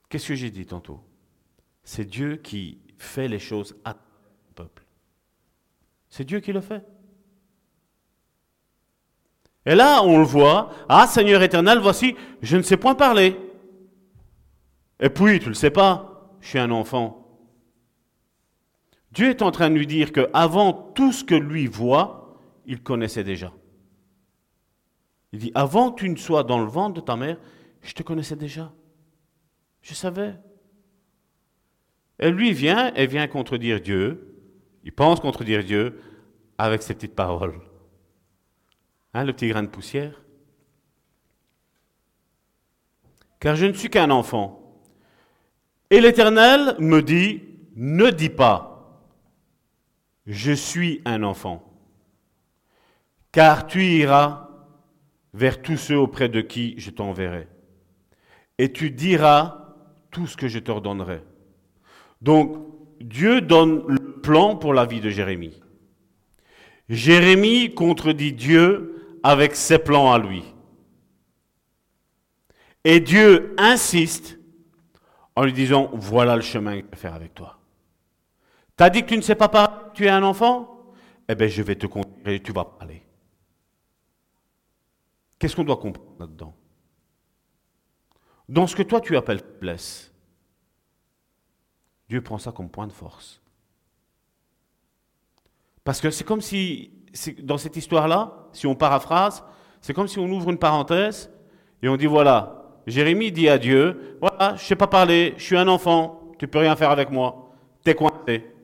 [0.08, 1.00] Qu'est-ce que j'ai dit tantôt?
[1.84, 3.96] C'est Dieu qui fait les choses à
[4.54, 4.84] peuple.
[6.08, 6.84] C'est Dieu qui le fait.
[9.64, 10.70] Et là, on le voit.
[10.88, 13.36] Ah, Seigneur éternel, voici, je ne sais point parler.
[15.00, 17.25] Et puis, tu ne le sais pas, je suis un enfant.
[19.16, 22.36] Dieu est en train de lui dire que avant tout ce que lui voit,
[22.66, 23.50] il connaissait déjà.
[25.32, 27.38] Il dit, avant que tu ne sois dans le ventre de ta mère,
[27.80, 28.70] je te connaissais déjà.
[29.80, 30.34] Je savais.
[32.18, 34.36] Et lui vient et vient contredire Dieu.
[34.84, 35.98] Il pense contredire Dieu
[36.58, 37.58] avec ses petites paroles.
[39.14, 40.20] Hein, le petit grain de poussière.
[43.40, 44.78] Car je ne suis qu'un enfant.
[45.88, 47.44] Et l'Éternel me dit,
[47.76, 48.75] ne dis pas,
[50.26, 51.62] je suis un enfant.
[53.32, 54.48] Car tu iras
[55.34, 57.48] vers tous ceux auprès de qui je t'enverrai.
[58.58, 59.74] Et tu diras
[60.10, 61.22] tout ce que je t'ordonnerai.
[62.22, 62.56] Donc,
[63.00, 65.60] Dieu donne le plan pour la vie de Jérémie.
[66.88, 70.42] Jérémie contredit Dieu avec ses plans à lui.
[72.84, 74.38] Et Dieu insiste
[75.34, 77.58] en lui disant, voilà le chemin vais faire avec toi.
[78.76, 80.92] T'as dit que tu ne sais pas parler, tu es un enfant?
[81.28, 83.02] Eh bien, je vais te conduire et tu vas parler.
[85.38, 86.54] Qu'est-ce qu'on doit comprendre là-dedans?
[88.48, 90.12] Dans ce que toi tu appelles faiblesse,
[92.08, 93.40] Dieu prend ça comme point de force.
[95.82, 96.92] Parce que c'est comme si,
[97.42, 99.42] dans cette histoire-là, si on paraphrase,
[99.80, 101.30] c'est comme si on ouvre une parenthèse
[101.82, 105.42] et on dit voilà, Jérémie dit à Dieu, voilà, je ne sais pas parler, je
[105.42, 107.50] suis un enfant, tu peux rien faire avec moi,
[107.82, 108.55] t'es coincé.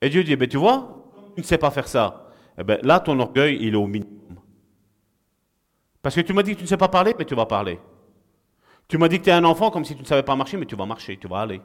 [0.00, 2.30] Et Dieu dit, ben, tu vois, tu ne sais pas faire ça.
[2.56, 4.40] Eh ben, là, ton orgueil, il est au minimum.
[6.02, 7.78] Parce que tu m'as dit que tu ne sais pas parler, mais tu vas parler.
[8.86, 10.56] Tu m'as dit que tu es un enfant comme si tu ne savais pas marcher,
[10.56, 11.60] mais tu vas marcher, tu vas aller.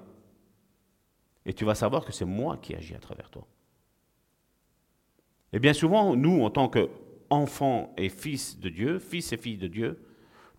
[1.46, 3.48] Et tu vas savoir que c'est moi qui agis à travers toi.
[5.54, 9.68] Et bien souvent, nous, en tant qu'enfants et fils de Dieu, fils et filles de
[9.68, 10.04] Dieu,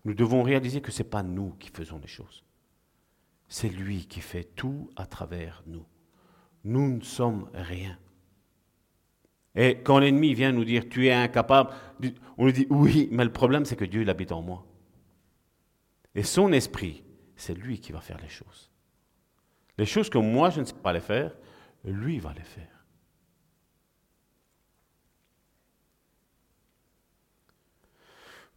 [0.05, 2.43] nous devons réaliser que ce n'est pas nous qui faisons les choses.
[3.47, 5.85] C'est lui qui fait tout à travers nous.
[6.65, 7.97] Nous ne sommes rien.
[9.53, 11.69] Et quand l'ennemi vient nous dire tu es incapable,
[12.37, 14.65] on lui dit oui, mais le problème c'est que Dieu il habite en moi.
[16.15, 17.03] Et son esprit,
[17.35, 18.71] c'est lui qui va faire les choses.
[19.77, 21.35] Les choses que moi je ne sais pas les faire,
[21.83, 22.83] lui va les faire.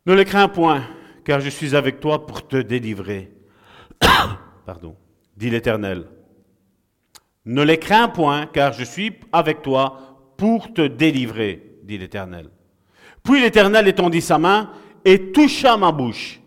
[0.06, 0.82] Ne les crains point,
[1.24, 3.30] car je suis avec toi pour te délivrer.
[4.64, 4.96] Pardon,
[5.36, 6.08] dit l'Éternel.
[7.48, 12.50] Ne les crains point, car je suis avec toi pour te délivrer, dit l'Éternel.
[13.22, 14.70] Puis l'Éternel étendit sa main
[15.02, 16.42] et toucha ma bouche.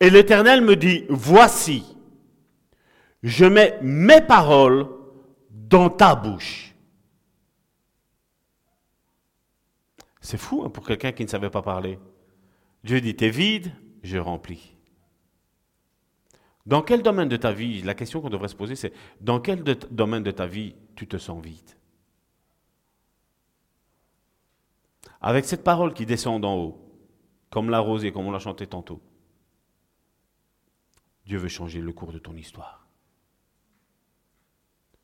[0.00, 1.84] Et l'Éternel me dit, voici,
[3.22, 4.86] je mets mes paroles
[5.50, 6.74] dans ta bouche.
[10.22, 11.98] C'est fou hein, pour quelqu'un qui ne savait pas parler.
[12.82, 13.72] Dieu dit, t'es vide,
[14.02, 14.73] je remplis.
[16.66, 19.62] Dans quel domaine de ta vie, la question qu'on devrait se poser, c'est dans quel
[19.62, 21.70] domaine de ta vie tu te sens vide
[25.20, 26.84] Avec cette parole qui descend d'en haut,
[27.50, 29.02] comme la rosée, comme on l'a chanté tantôt,
[31.26, 32.86] Dieu veut changer le cours de ton histoire.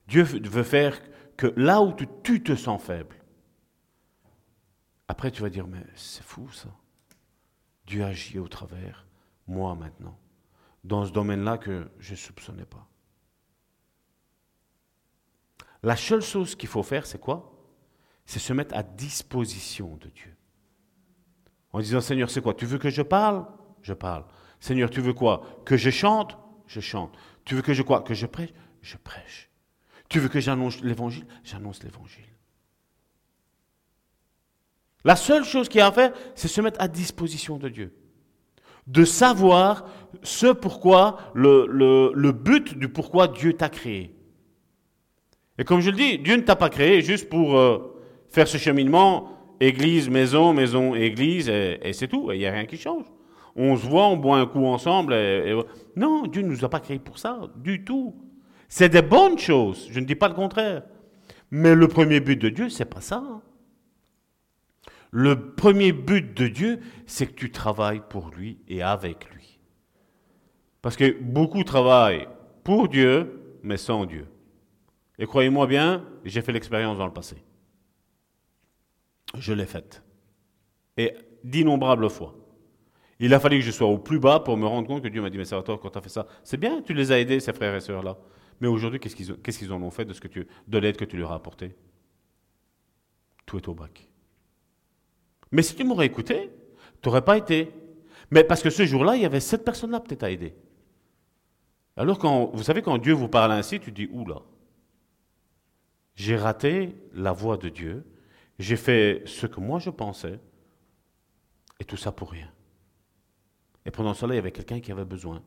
[0.07, 1.01] Dieu veut faire
[1.37, 3.17] que là où tu, te sens faible,
[5.09, 6.69] après tu vas dire, mais c'est fou ça.
[7.87, 9.07] Dieu agit au travers,
[9.47, 10.19] moi maintenant,
[10.85, 12.87] dans ce domaine-là que je ne soupçonnais pas.
[15.83, 17.57] La seule chose qu'il faut faire, c'est quoi?
[18.27, 20.37] C'est se mettre à disposition de Dieu.
[21.73, 22.55] En disant, Seigneur, c'est quoi?
[22.55, 23.47] Tu veux que je parle?
[23.83, 24.25] Je parle.
[24.59, 25.63] Seigneur, tu veux quoi?
[25.65, 26.37] Que je chante?
[26.67, 27.17] Je chante.
[27.45, 28.03] Tu veux que je quoi?
[28.03, 28.53] Que je prêche?
[28.83, 29.51] Je prêche.
[30.09, 31.27] Tu veux que j'annonce l'évangile?
[31.45, 32.27] J'annonce l'évangile.
[35.05, 37.97] La seule chose qu'il y a à faire, c'est se mettre à disposition de Dieu.
[38.91, 39.85] De savoir
[40.23, 44.15] ce pourquoi, le, but du pourquoi Dieu t'a créé.
[45.59, 47.95] Et comme je le dis, Dieu ne t'a pas créé juste pour euh,
[48.29, 49.29] faire ce cheminement,
[49.61, 53.05] église, maison, maison, église, et, c'est tout, il n'y a rien qui change.
[53.55, 55.15] On se voit, on boit un coup ensemble.
[55.95, 58.15] Non, Dieu ne nous a pas créé pour ça, du tout.
[58.69, 60.83] C'est des bonnes choses, je ne dis pas le contraire.
[61.53, 63.23] Mais le premier but de Dieu, c'est pas ça.
[65.11, 69.59] Le premier but de Dieu, c'est que tu travailles pour lui et avec lui.
[70.83, 72.29] Parce que beaucoup travaillent
[72.65, 74.27] pour Dieu, mais sans Dieu.
[75.19, 77.37] Et croyez-moi bien, j'ai fait l'expérience dans le passé.
[79.37, 80.03] Je l'ai faite.
[80.97, 81.13] Et
[81.45, 82.35] d'innombrables fois.
[83.19, 85.21] Il a fallu que je sois au plus bas pour me rendre compte que Dieu
[85.21, 87.39] m'a dit, mais Salvatore, quand tu as fait ça, c'est bien, tu les as aidés,
[87.39, 88.17] ces frères et sœurs-là.
[88.61, 91.33] Mais aujourd'hui, qu'est-ce qu'ils, en ont fait de, ce que de l'aide que tu leur
[91.33, 91.75] as apportée?
[93.45, 94.10] Tout est au bac.
[95.53, 96.51] Mais si tu m'aurais écouté,
[97.03, 97.73] tu n'aurais pas été.
[98.31, 100.55] Mais parce que ce jour-là, il y avait cette personne-là peut-être à aider.
[101.97, 104.43] Alors, quand, vous savez, quand Dieu vous parle ainsi, tu dis, oula,
[106.15, 108.05] j'ai raté la voix de Dieu,
[108.59, 110.39] j'ai fait ce que moi je pensais,
[111.81, 112.51] et tout ça pour rien.
[113.85, 115.43] Et pendant cela, il y avait quelqu'un qui avait besoin.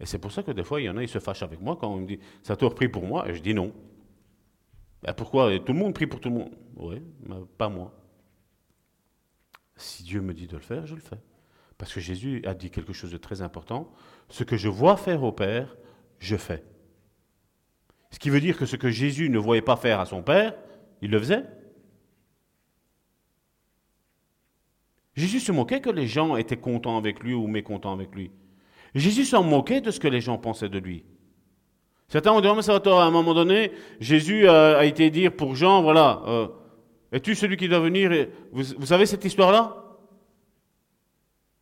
[0.00, 1.60] Et c'est pour ça que des fois, il y en a, ils se fâchent avec
[1.60, 3.72] moi quand on me dit, ça t'a repris pour moi, et je dis non.
[5.02, 5.58] Ben pourquoi?
[5.60, 6.56] Tout le monde prie pour tout le monde.
[6.76, 7.94] Oui, mais pas moi.
[9.76, 11.18] Si Dieu me dit de le faire, je le fais.
[11.78, 13.92] Parce que Jésus a dit quelque chose de très important.
[14.28, 15.76] Ce que je vois faire au Père,
[16.18, 16.64] je fais.
[18.10, 20.54] Ce qui veut dire que ce que Jésus ne voyait pas faire à son Père,
[21.02, 21.44] il le faisait.
[25.16, 28.30] Jésus se moquait que les gens étaient contents avec lui ou mécontents avec lui.
[28.94, 31.04] Jésus s'en moquait de ce que les gens pensaient de lui.
[32.08, 35.56] Certains ont dit, oh, mais ça à un moment donné, Jésus a, été dire pour
[35.56, 36.48] Jean, voilà, euh,
[37.14, 39.76] es-tu celui qui doit venir vous, savez cette histoire-là?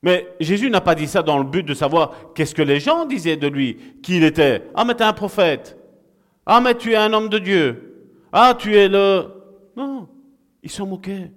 [0.02, 3.04] Mais Jésus n'a pas dit ça dans le but de savoir qu'est-ce que les gens
[3.04, 4.70] disaient de lui, qui il était.
[4.74, 5.78] Ah, mais tu es un prophète.
[6.46, 8.16] Ah, mais tu es un homme de Dieu.
[8.32, 9.28] Ah, tu es le...
[9.76, 10.08] Non,
[10.62, 11.30] ils s'en moquaient.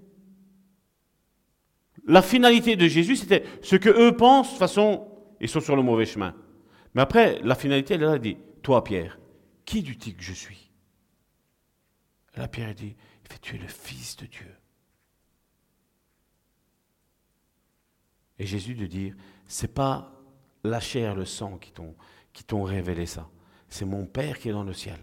[2.07, 5.07] La finalité de Jésus, c'était ce que eux pensent, de toute façon,
[5.41, 6.33] ils sont sur le mauvais chemin.
[6.93, 9.19] Mais après, la finalité, elle a dit, toi, Pierre,
[9.65, 10.71] qui dis-tu que je suis?
[12.35, 12.95] Et là, Pierre dit,
[13.25, 14.55] il fait, tu es le Fils de Dieu.
[18.37, 19.15] Et Jésus de dire,
[19.47, 20.11] c'est pas
[20.63, 21.71] la chair, le sang qui
[22.43, 23.27] t'ont, révélé ça.
[23.69, 24.99] C'est mon Père qui est dans le ciel.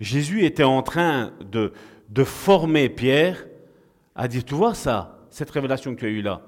[0.00, 1.72] Jésus était en train de,
[2.08, 3.46] de former Pierre
[4.14, 6.42] à dire, tu vois ça, cette révélation que tu as eue là,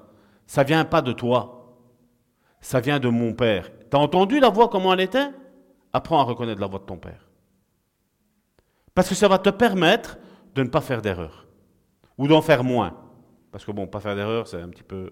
[0.47, 1.77] ça vient pas de toi,
[2.59, 3.71] ça vient de mon Père.
[3.89, 5.29] Tu as entendu la voix comment elle était?
[5.93, 7.24] Apprends à reconnaître la voix de ton Père.
[8.95, 10.17] Parce que ça va te permettre
[10.55, 11.45] de ne pas faire d'erreur.
[12.17, 12.97] Ou d'en faire moins.
[13.51, 15.11] Parce que bon, pas faire d'erreur, c'est un petit peu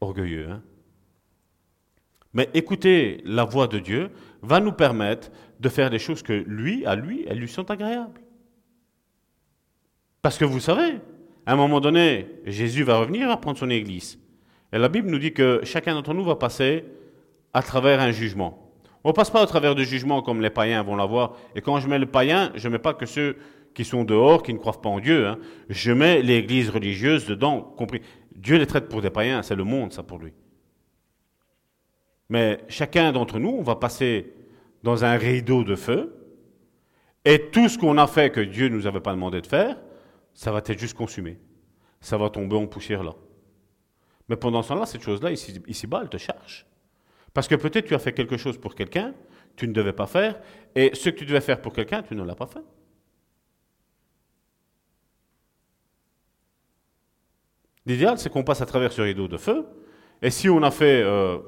[0.00, 0.48] orgueilleux.
[0.50, 0.62] Hein.
[2.34, 4.10] Mais écouter la voix de Dieu
[4.42, 8.20] va nous permettre de faire des choses que lui, à lui, elles lui sont agréables.
[10.20, 11.00] Parce que vous savez,
[11.46, 14.18] à un moment donné, Jésus va revenir à prendre son Église.
[14.72, 16.84] Et la Bible nous dit que chacun d'entre nous va passer
[17.54, 18.67] à travers un jugement.
[19.08, 21.34] On ne passe pas au travers de jugement comme les païens vont l'avoir.
[21.54, 23.38] Et quand je mets le païen, je ne mets pas que ceux
[23.72, 25.26] qui sont dehors, qui ne croient pas en Dieu.
[25.26, 25.38] Hein.
[25.70, 28.02] Je mets l'église religieuse dedans, compris.
[28.36, 30.34] Dieu les traite pour des païens, c'est le monde, ça, pour lui.
[32.28, 34.34] Mais chacun d'entre nous, on va passer
[34.82, 36.14] dans un rideau de feu,
[37.24, 39.78] et tout ce qu'on a fait que Dieu ne nous avait pas demandé de faire,
[40.34, 41.38] ça va être juste consumé.
[42.02, 43.14] Ça va tomber en poussière là.
[44.28, 46.66] Mais pendant ce temps-là, cette chose-là, ici, ici-bas, elle te charge.
[47.34, 49.14] Parce que peut-être tu as fait quelque chose pour quelqu'un,
[49.56, 50.40] tu ne devais pas faire,
[50.74, 52.62] et ce que tu devais faire pour quelqu'un, tu ne l'as pas fait.
[57.88, 59.66] L'idéal, c'est qu'on passe à travers ce rideau de feu.
[60.20, 61.38] Et si on a fait, euh,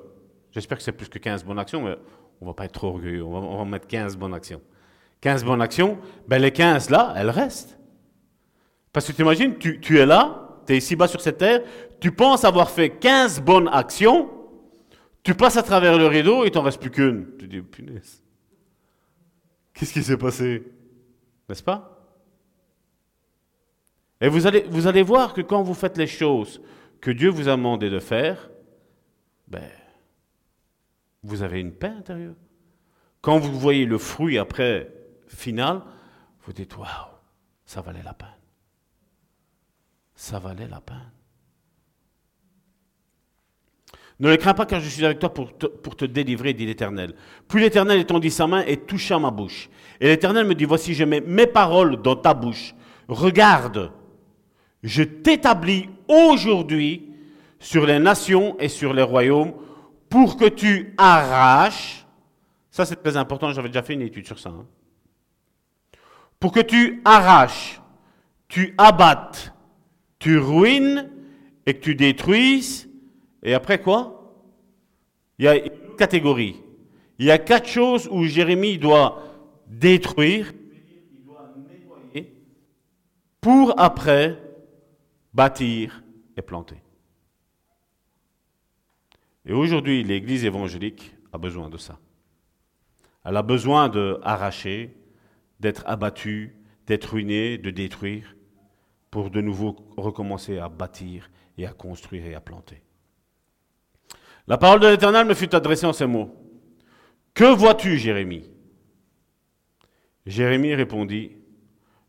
[0.53, 1.97] j'espère que c'est plus que 15 bonnes actions, mais
[2.41, 4.63] on va pas être trop orgueilleux, on va, mettre 15 bonnes actions.
[5.21, 7.79] 15 bonnes actions, ben les 15 là, elles restent.
[8.91, 11.61] Parce que tu imagines, tu, es là, tu es ici-bas sur cette terre,
[12.01, 14.31] tu penses avoir fait 15 bonnes actions,
[15.31, 17.37] tu passes à travers le rideau, il t'en reste plus qu'une.
[17.39, 18.21] Tu dis, punaise,
[19.73, 20.67] qu'est-ce qui s'est passé?
[21.49, 22.05] N'est-ce pas?
[24.21, 26.61] Et vous allez, vous allez voir que quand vous faites les choses
[27.01, 28.51] que Dieu vous a demandé de faire,
[29.47, 29.71] ben,
[31.23, 32.35] vous avez une paix intérieure.
[33.21, 34.93] Quand vous voyez le fruit après
[35.29, 35.83] final,
[36.41, 36.89] vous dites waouh,
[37.65, 38.29] ça valait la peine.
[40.17, 41.13] Ça valait la peine.
[44.21, 47.15] Ne le crains pas car je suis avec toi pour te, délivrer, dit l'Éternel.
[47.49, 49.71] Puis l'Éternel étendit sa main et toucha ma bouche.
[49.99, 52.75] Et l'Éternel me dit, voici, je mets mes paroles dans ta bouche.
[53.09, 53.91] Regarde,
[54.83, 57.09] je t'établis aujourd'hui
[57.59, 59.55] sur les nations et sur les royaumes
[60.11, 62.05] pour que tu arraches,
[62.71, 64.67] ça c'est très important, j'avais déjà fait une étude sur ça, hein.
[66.39, 67.81] pour que tu arraches,
[68.49, 69.55] tu abattes,
[70.19, 71.11] tu ruines
[71.65, 72.90] et que tu détruises,
[73.43, 74.17] et après quoi?
[75.39, 76.57] Il y a une catégorie.
[77.19, 79.23] Il y a quatre choses où Jérémie doit
[79.67, 80.53] détruire,
[83.41, 84.39] pour après
[85.33, 86.03] bâtir
[86.37, 86.77] et planter.
[89.47, 91.99] Et aujourd'hui, l'Église évangélique a besoin de ça.
[93.25, 94.95] Elle a besoin d'arracher,
[95.59, 96.55] d'être abattue,
[96.87, 98.37] d'être ruinée, de détruire,
[99.11, 102.83] pour de nouveau recommencer à bâtir et à construire et à planter.
[104.51, 106.35] La parole de l'Éternel me fut adressée en ces mots.
[107.35, 108.51] Que vois-tu, Jérémie?
[110.27, 111.37] Jérémie répondit,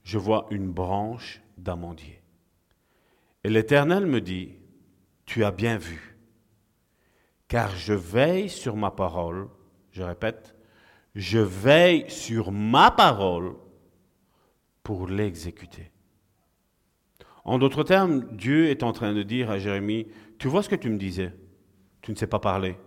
[0.04, 2.24] je vois une branche d'amandier.
[3.44, 4.56] Et l'Éternel me dit,
[5.28, 6.18] tu as bien vu,
[7.48, 9.48] car je veille sur ma parole,
[9.92, 10.56] je répète,
[11.14, 13.54] je veille sur ma parole
[14.82, 15.92] pour l'exécuter.
[17.46, 20.08] En d'autres termes, Dieu est en train de dire à Jérémie,
[20.40, 21.36] tu vois ce que tu me disais,
[22.02, 22.78] tu ne sais pas parler.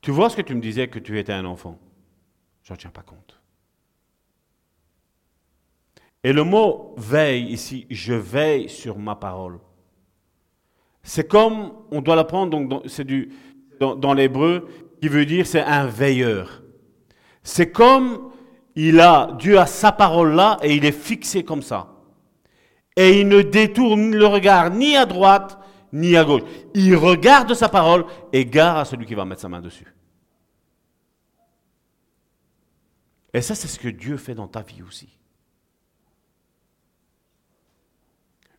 [0.00, 1.78] Tu vois ce que tu me disais que tu étais un enfant.
[2.62, 3.40] Je n'en tiens pas compte.
[6.22, 9.58] Et le mot veille ici, je veille sur ma parole.
[11.02, 13.32] C'est comme, on doit l'apprendre, donc c'est du,
[13.78, 14.68] dans, dans l'hébreu,
[15.00, 16.62] qui veut dire c'est un veilleur.
[17.42, 18.30] C'est comme
[18.76, 21.94] il a, Dieu a sa parole là et il est fixé comme ça.
[22.96, 25.58] Et il ne détourne le regard ni à droite
[25.92, 26.42] ni à gauche.
[26.74, 29.94] Il regarde sa parole et gare à celui qui va mettre sa main dessus.
[33.32, 35.08] Et ça, c'est ce que Dieu fait dans ta vie aussi.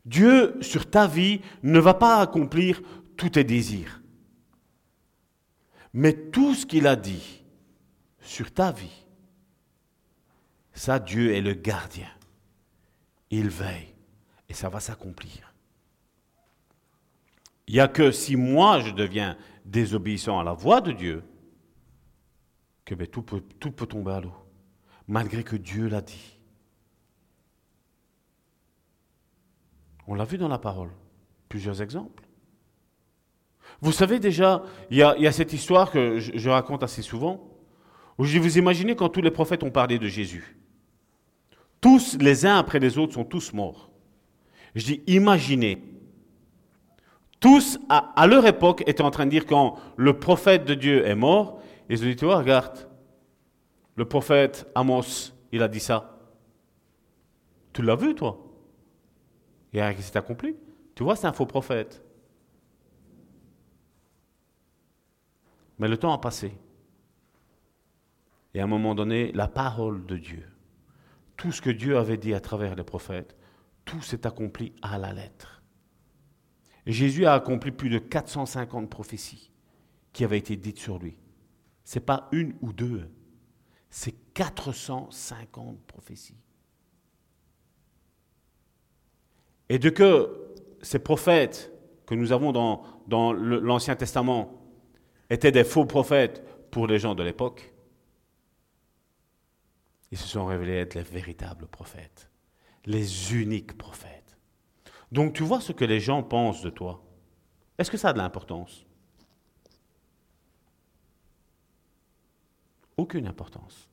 [0.06, 2.82] Dieu, sur ta vie, ne va pas accomplir
[3.18, 4.02] tous tes désirs.
[5.94, 7.44] Mais tout ce qu'il a dit
[8.22, 9.06] sur ta vie,
[10.74, 12.10] ça, Dieu est le gardien.
[13.30, 13.94] Il veille
[14.50, 15.51] et ça va s'accomplir.
[17.72, 21.24] Il n'y a que si moi je deviens désobéissant à la voix de Dieu,
[22.84, 24.34] que ben, tout, peut, tout peut tomber à l'eau,
[25.08, 26.38] malgré que Dieu l'a dit.
[30.06, 30.90] On l'a vu dans la parole.
[31.48, 32.28] Plusieurs exemples.
[33.80, 37.58] Vous savez déjà, il y, a, cette histoire que je, raconte assez souvent,
[38.18, 40.58] où je dis, vous imaginez quand tous les prophètes ont parlé de Jésus.
[41.80, 43.90] Tous, les uns après les autres, sont tous morts.
[44.76, 46.01] Je dis, imaginez.
[47.42, 51.16] Tous, à, leur époque, étaient en train de dire quand le prophète de Dieu est
[51.16, 52.88] mort, ils ont dit, tu vois, regarde,
[53.96, 56.20] le prophète Amos, il a dit ça.
[57.74, 58.38] Tu l'as vu, toi?
[59.74, 60.56] Il n'y a rien qui s'est accompli.
[60.94, 62.04] Tu vois, c'est un faux prophète.
[65.80, 66.54] Mais le temps a passé.
[68.54, 70.48] Et à un moment donné, la parole de Dieu,
[71.38, 73.36] tout ce que Dieu avait dit à travers les prophètes,
[73.84, 75.61] tout s'est accompli à la lettre.
[76.86, 79.52] Jésus a accompli plus de 450 prophéties
[80.14, 81.18] qui avaient été dites sur lui.
[81.84, 83.10] Ce n'est pas une ou deux,
[83.90, 86.38] c'est 450 prophéties.
[89.70, 91.72] Et de que ces prophètes
[92.06, 92.52] que nous avons
[93.08, 94.62] dans l'Ancien Testament
[95.30, 97.74] étaient des faux prophètes pour les gens de l'époque,
[100.12, 102.30] ils se sont révélés être les véritables prophètes,
[102.86, 104.21] les uniques prophètes.
[105.12, 107.04] Donc tu vois ce que les gens pensent de toi.
[107.78, 108.86] Est-ce que ça a de l'importance?
[112.98, 113.90] Aucune importance.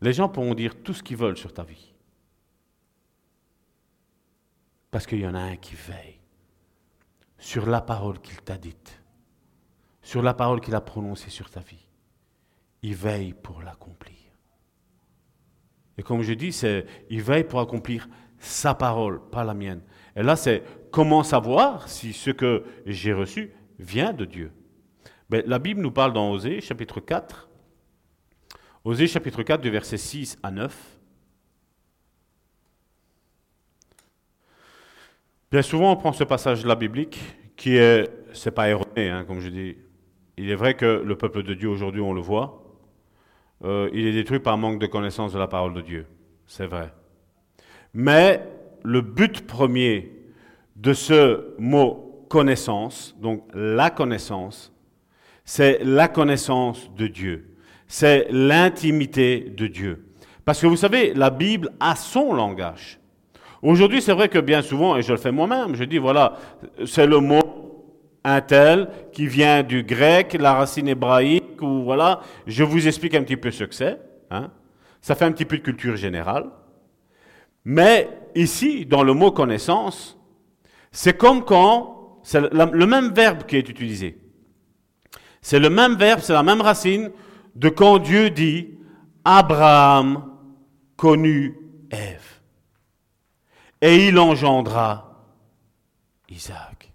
[0.00, 1.94] Les gens pourront dire tout ce qu'ils veulent sur ta vie.
[4.90, 6.20] Parce qu'il y en a un qui veille
[7.38, 9.00] sur la parole qu'il t'a dite,
[10.02, 11.86] sur la parole qu'il a prononcée sur ta vie.
[12.82, 14.16] Il veille pour l'accomplir.
[15.98, 18.08] Et comme je dis, c'est, il veille pour accomplir
[18.38, 19.80] sa parole, pas la mienne.
[20.14, 24.52] Et là, c'est comment savoir si ce que j'ai reçu vient de Dieu.
[25.28, 27.48] Ben, la Bible nous parle dans Osée, chapitre 4.
[28.84, 30.96] Osée, chapitre 4, du verset 6 à 9.
[35.50, 37.18] Bien souvent, on prend ce passage-là biblique,
[37.56, 39.76] qui est, c'est pas erroné, hein, comme je dis.
[40.36, 42.62] Il est vrai que le peuple de Dieu aujourd'hui, on le voit,
[43.64, 46.06] euh, il est détruit par manque de connaissance de la parole de Dieu.
[46.46, 46.92] C'est vrai.
[47.98, 48.42] Mais
[48.84, 50.12] le but premier
[50.76, 54.70] de ce mot connaissance, donc la connaissance,
[55.46, 57.56] c'est la connaissance de Dieu.
[57.88, 60.08] C'est l'intimité de Dieu.
[60.44, 63.00] Parce que vous savez, la Bible a son langage.
[63.62, 66.34] Aujourd'hui, c'est vrai que bien souvent, et je le fais moi-même, je dis, voilà,
[66.84, 67.86] c'est le mot
[68.24, 73.22] un tel qui vient du grec, la racine hébraïque, ou voilà, je vous explique un
[73.22, 73.98] petit peu ce que c'est.
[74.30, 74.50] Hein.
[75.00, 76.50] Ça fait un petit peu de culture générale.
[77.68, 80.16] Mais ici, dans le mot connaissance,
[80.92, 84.20] c'est comme quand, c'est le même verbe qui est utilisé.
[85.42, 87.10] C'est le même verbe, c'est la même racine
[87.56, 88.78] de quand Dieu dit
[89.24, 90.32] Abraham
[90.96, 91.58] connut
[91.90, 92.40] Ève.
[93.80, 95.26] Et il engendra
[96.28, 96.92] Isaac.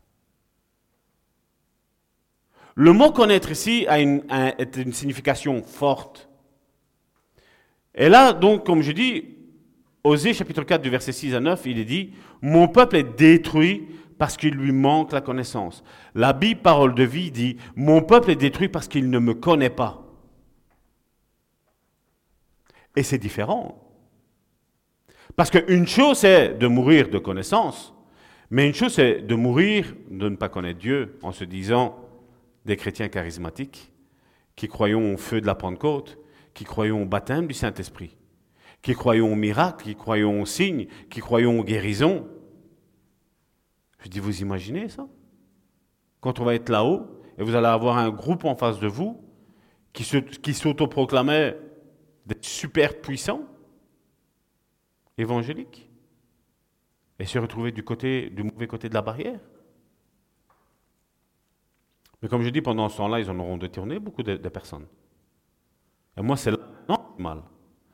[2.75, 4.23] Le mot connaître ici a une,
[4.77, 6.29] une signification forte.
[7.93, 9.30] Et là, donc, comme je dis,
[10.03, 13.87] Osée chapitre 4 du verset 6 à 9, il est dit, Mon peuple est détruit
[14.17, 15.83] parce qu'il lui manque la connaissance.
[16.15, 19.69] La Bible, parole de vie, dit, Mon peuple est détruit parce qu'il ne me connaît
[19.69, 20.03] pas.
[22.95, 23.77] Et c'est différent.
[25.35, 27.93] Parce qu'une chose, c'est de mourir de connaissance,
[28.49, 31.97] mais une chose, c'est de mourir de ne pas connaître Dieu en se disant,
[32.65, 33.91] des chrétiens charismatiques,
[34.55, 36.17] qui croyons au feu de la Pentecôte,
[36.53, 38.17] qui croyons au baptême du Saint-Esprit,
[38.81, 42.27] qui croyons aux miracles, qui croyons aux signes, qui croyons aux guérisons.
[43.99, 45.07] Je dis, vous imaginez ça?
[46.19, 49.23] Quand on va être là-haut, et vous allez avoir un groupe en face de vous
[49.93, 50.03] qui,
[50.41, 51.57] qui s'autoproclamait
[52.25, 53.41] d'être super puissant,
[55.17, 55.89] évangélique,
[57.19, 59.39] et se retrouver du, côté, du mauvais côté de la barrière.
[62.21, 64.85] Mais comme je dis, pendant ce temps-là, ils en auront détourné beaucoup de, personnes.
[66.17, 66.57] Et moi, c'est là
[66.87, 67.43] non mal.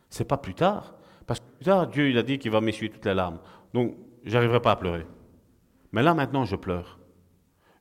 [0.09, 0.95] C'est pas plus tard.
[1.25, 3.39] Parce que plus tard, Dieu, il a dit qu'il va m'essuyer toutes les larmes.
[3.73, 5.05] Donc, j'arriverai pas à pleurer.
[5.91, 6.99] Mais là, maintenant, je pleure.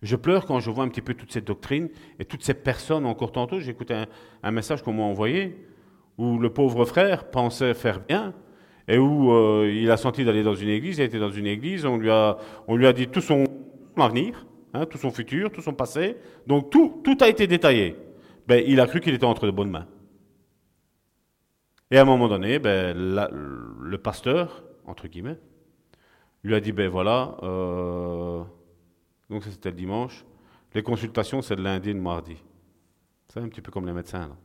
[0.02, 3.06] Je pleure quand je vois un petit peu toute cette doctrine et toutes ces personnes.
[3.06, 4.04] Encore tantôt, écouté
[4.42, 5.56] un, message qu'on m'a envoyé
[6.18, 8.34] où le pauvre frère pensait faire bien
[8.88, 10.98] et où euh, il a senti d'aller dans une église.
[10.98, 12.36] Il était dans une église, on lui a,
[12.68, 13.44] on lui a dit tout son
[13.96, 14.46] avenir.
[14.76, 16.16] Hein, tout son futur, tout son passé.
[16.46, 17.96] Donc tout, tout a été détaillé.
[18.46, 19.86] Ben, il a cru qu'il était entre de bonnes mains.
[21.90, 25.38] Et à un moment donné, ben, le pasteur, entre guillemets,
[26.42, 28.42] lui a dit, ben voilà, euh,
[29.28, 30.24] donc ça c'était le dimanche,
[30.74, 32.36] les consultations c'est le lundi et le mardi.
[33.28, 34.28] C'est un petit peu comme les médecins.
[34.28, 34.36] Là.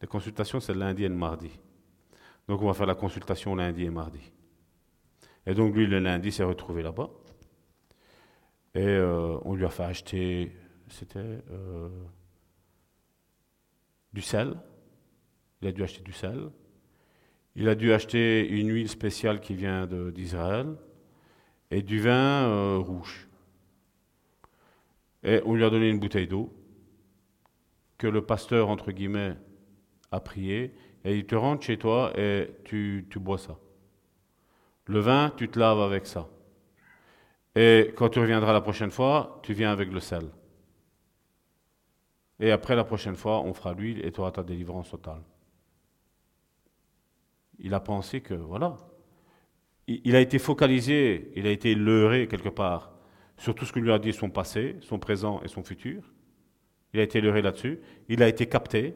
[0.00, 1.50] Les consultations c'est le lundi et le mardi.
[2.48, 4.32] Donc on va faire la consultation lundi et mardi.
[5.46, 7.10] Et donc lui, le lundi, s'est retrouvé là-bas.
[8.74, 10.52] Et euh, on lui a fait acheter,
[10.88, 11.88] c'était euh,
[14.12, 14.56] du sel.
[15.62, 16.50] Il a dû acheter du sel.
[17.54, 20.74] Il a dû acheter une huile spéciale qui vient d'Israël
[21.70, 23.28] et du vin euh, rouge.
[25.22, 26.52] Et on lui a donné une bouteille d'eau
[27.96, 29.36] que le pasteur, entre guillemets,
[30.10, 30.74] a prié.
[31.04, 33.56] Et il te rentre chez toi et tu, tu bois ça.
[34.86, 36.28] Le vin, tu te laves avec ça.
[37.54, 40.28] Et quand tu reviendras la prochaine fois, tu viens avec le sel.
[42.40, 45.22] Et après la prochaine fois, on fera l'huile et tu auras ta délivrance totale.
[47.62, 48.76] Il a pensé que, voilà.
[49.86, 52.92] il a été focalisé, il a été leurré quelque part
[53.36, 56.12] sur tout ce que lui a dit son passé, son présent et son futur.
[56.92, 57.80] Il a été leurré là-dessus.
[58.08, 58.94] Il a été capté.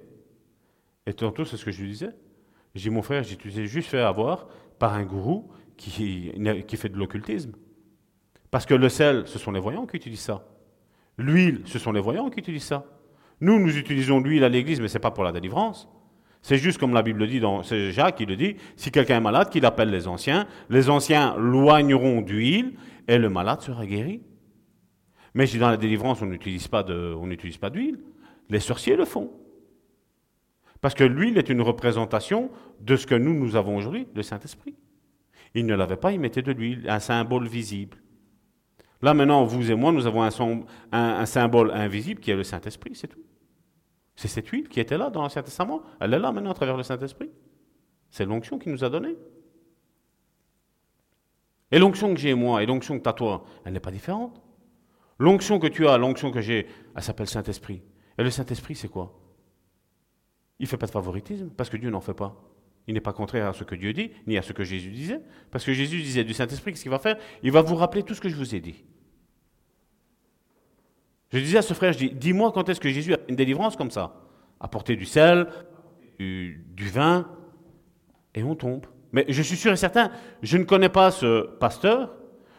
[1.07, 2.11] Et tantôt, c'est ce que je lui disais.
[2.75, 4.49] J'ai dit, mon frère, tu t'es juste fait avoir
[4.79, 6.33] par un gourou qui,
[6.67, 7.53] qui fait de l'occultisme.
[8.51, 10.47] Parce que le sel, ce sont les voyants qui utilisent ça.
[11.19, 12.85] L'huile, ce sont les voyants qui utilisent ça.
[13.41, 15.89] Nous, nous utilisons l'huile à l'église, mais ce n'est pas pour la délivrance.
[16.47, 19.51] C'est juste comme la Bible dit, c'est Jacques qui le dit, si quelqu'un est malade,
[19.51, 20.47] qu'il appelle les anciens.
[20.71, 22.75] Les anciens loigneront d'huile
[23.09, 24.23] et le malade sera guéri.
[25.35, 27.99] Mais dans la délivrance, on n'utilise pas d'huile.
[28.49, 29.33] Les sorciers le font.
[30.81, 32.49] Parce que l'huile est une représentation
[32.81, 34.77] de ce que nous, nous avons aujourd'hui, le Saint-Esprit.
[35.57, 37.99] Ils ne l'avaient pas, ils mettaient de l'huile, un symbole visible.
[39.03, 40.23] Là maintenant, vous et moi, nous avons
[40.93, 43.26] un, symbole invisible qui est le Saint-Esprit, c'est tout.
[44.17, 45.83] C'est cette huile qui était là dans l'Ancien Testament.
[46.01, 47.31] Elle est là maintenant à travers le Saint-Esprit.
[48.11, 49.17] C'est l'onction qui nous a donné.
[51.71, 54.41] Et l'onction que j'ai moi et l'onction que tu as toi, elle n'est pas différente.
[55.19, 57.83] L'onction que tu as, l'onction que j'ai, elle s'appelle Saint-Esprit.
[58.19, 59.21] Et le Saint-Esprit, c'est quoi?
[60.59, 62.43] Il ne fait pas de favoritisme, parce que Dieu n'en fait pas.
[62.87, 65.21] Il n'est pas contraire à ce que Dieu dit, ni à ce que Jésus disait.
[65.51, 67.19] Parce que Jésus disait du Saint-Esprit, qu'est-ce qu'il va faire?
[67.43, 68.85] Il va vous rappeler tout ce que je vous ai dit.
[71.33, 73.77] Je disais à ce frère, je dis, dis-moi quand est-ce que Jésus a une délivrance
[73.77, 74.23] comme ça?
[74.61, 75.49] Apporter du sel,
[76.19, 77.29] du, du vin,
[78.35, 78.87] et on tombe.
[79.13, 80.11] Mais je suis sûr et certain,
[80.43, 82.15] je ne connais pas ce pasteur,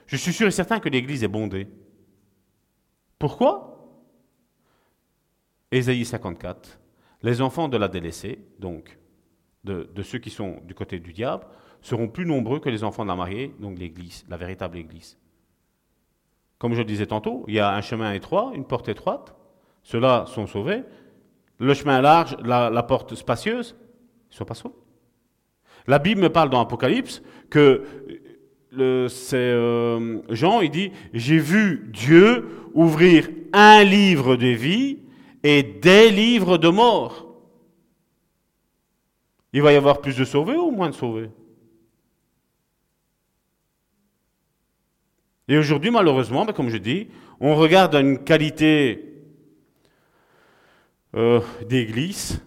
[0.07, 1.67] je suis sûr et certain que l'Église est bondée.
[3.19, 3.77] Pourquoi?
[5.71, 6.79] Ésaïe 54.
[7.23, 8.97] Les enfants de la délaissée, donc
[9.63, 11.45] de, ceux qui sont du côté du diable,
[11.81, 15.17] seront plus nombreux que les enfants de la mariée, donc l'Église, la véritable Église.
[16.59, 19.35] Comme je le disais tantôt, il y a un chemin étroit, une porte étroite.
[19.83, 20.83] Ceux-là sont sauvés.
[21.59, 23.75] Le chemin large, la, porte spacieuse,
[24.29, 24.75] ils ne sont pas sauvés.
[25.87, 27.83] La Bible me parle dans Apocalypse que
[28.71, 34.99] c'est euh, Jean, il dit, j'ai vu Dieu ouvrir un livre de vie
[35.43, 37.27] et des livres de mort.
[39.53, 41.29] Il va y avoir plus de sauvés ou moins de sauvés?
[45.47, 47.07] Et aujourd'hui, malheureusement, ben, comme je dis,
[47.39, 49.23] on regarde une qualité
[51.15, 52.43] euh, d'église,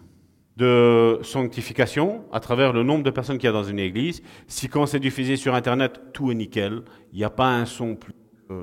[0.57, 4.22] de sanctification, à travers le nombre de personnes qu'il y a dans une église.
[4.46, 6.82] Si quand c'est diffusé sur Internet, tout est nickel,
[7.12, 8.12] il n'y a pas un son plus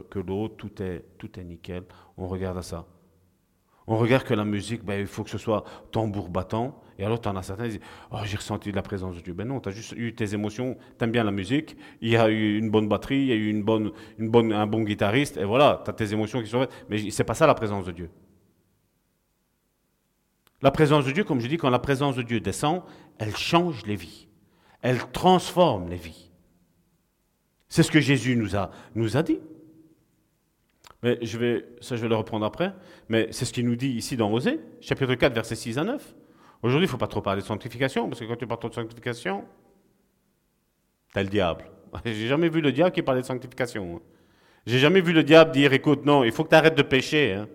[0.10, 1.84] que l'autre, tout est, tout est nickel,
[2.18, 2.86] on regarde à ça.
[3.88, 6.82] On regarde que la musique, ben, il faut que ce soit tambour battant.
[6.98, 9.22] Et alors, tu en as certains qui disent Oh, j'ai ressenti de la présence de
[9.22, 9.34] Dieu.
[9.34, 12.18] Ben non, tu as juste eu tes émotions, tu aimes bien la musique, il y
[12.18, 14.82] a eu une bonne batterie, il y a eu une bonne, une bonne, un bon
[14.82, 16.86] guitariste, et voilà, tu as tes émotions qui sont faites.
[16.90, 18.10] Mais c'est pas ça la présence de Dieu.
[20.62, 22.82] La présence de Dieu, comme je dis, quand la présence de Dieu descend,
[23.20, 24.28] elle change les vies.
[24.82, 26.32] Elle transforme les vies.
[27.70, 29.40] C'est ce que Jésus nous a, nous a dit.
[31.04, 32.74] Mais je vais, ça, je vais le reprendre après.
[33.10, 36.16] Mais c'est ce qu'il nous dit ici dans Osée, chapitre 4, versets 6 à 9.
[36.64, 38.74] Aujourd'hui, il ne faut pas trop parler de sanctification, parce que quand tu parles de
[38.74, 39.44] sanctification,
[41.14, 41.66] tu as le diable.
[42.06, 43.98] J'ai jamais vu le diable qui parlait de sanctification.
[43.98, 44.02] Hein.
[44.66, 47.34] J'ai jamais vu le diable dire écoute, non, il faut que tu arrêtes de pécher.
[47.34, 47.48] Hein.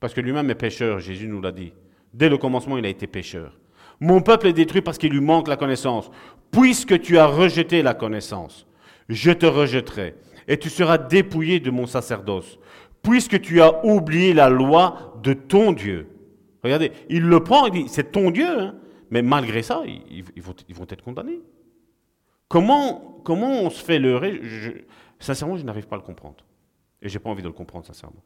[0.00, 1.72] Parce que lui-même est pécheur, Jésus nous l'a dit.
[2.12, 3.58] Dès le commencement, il a été pécheur.
[4.00, 6.10] Mon peuple est détruit parce qu'il lui manque la connaissance.
[6.50, 8.66] Puisque tu as rejeté la connaissance,
[9.08, 10.14] je te rejetterai
[10.46, 12.58] et tu seras dépouillé de mon sacerdoce,
[13.02, 16.08] puisque tu as oublié la loi de ton Dieu.
[16.64, 18.74] Regardez, il le prend, il dit, c'est ton Dieu, hein.
[19.10, 21.40] mais malgré ça, ils, vont, être condamnés.
[22.48, 24.40] Comment, comment on se fait leurrer
[25.18, 26.42] Sincèrement, je n'arrive pas à le comprendre.
[27.02, 28.22] Et je n'ai pas envie de le comprendre, sincèrement.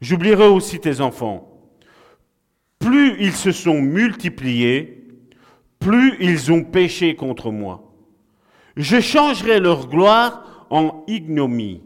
[0.00, 1.52] J'oublierai aussi tes enfants.
[2.78, 5.04] Plus ils se sont multipliés,
[5.78, 7.92] plus ils ont péché contre moi.
[8.76, 11.82] Je changerai leur gloire en ignomie,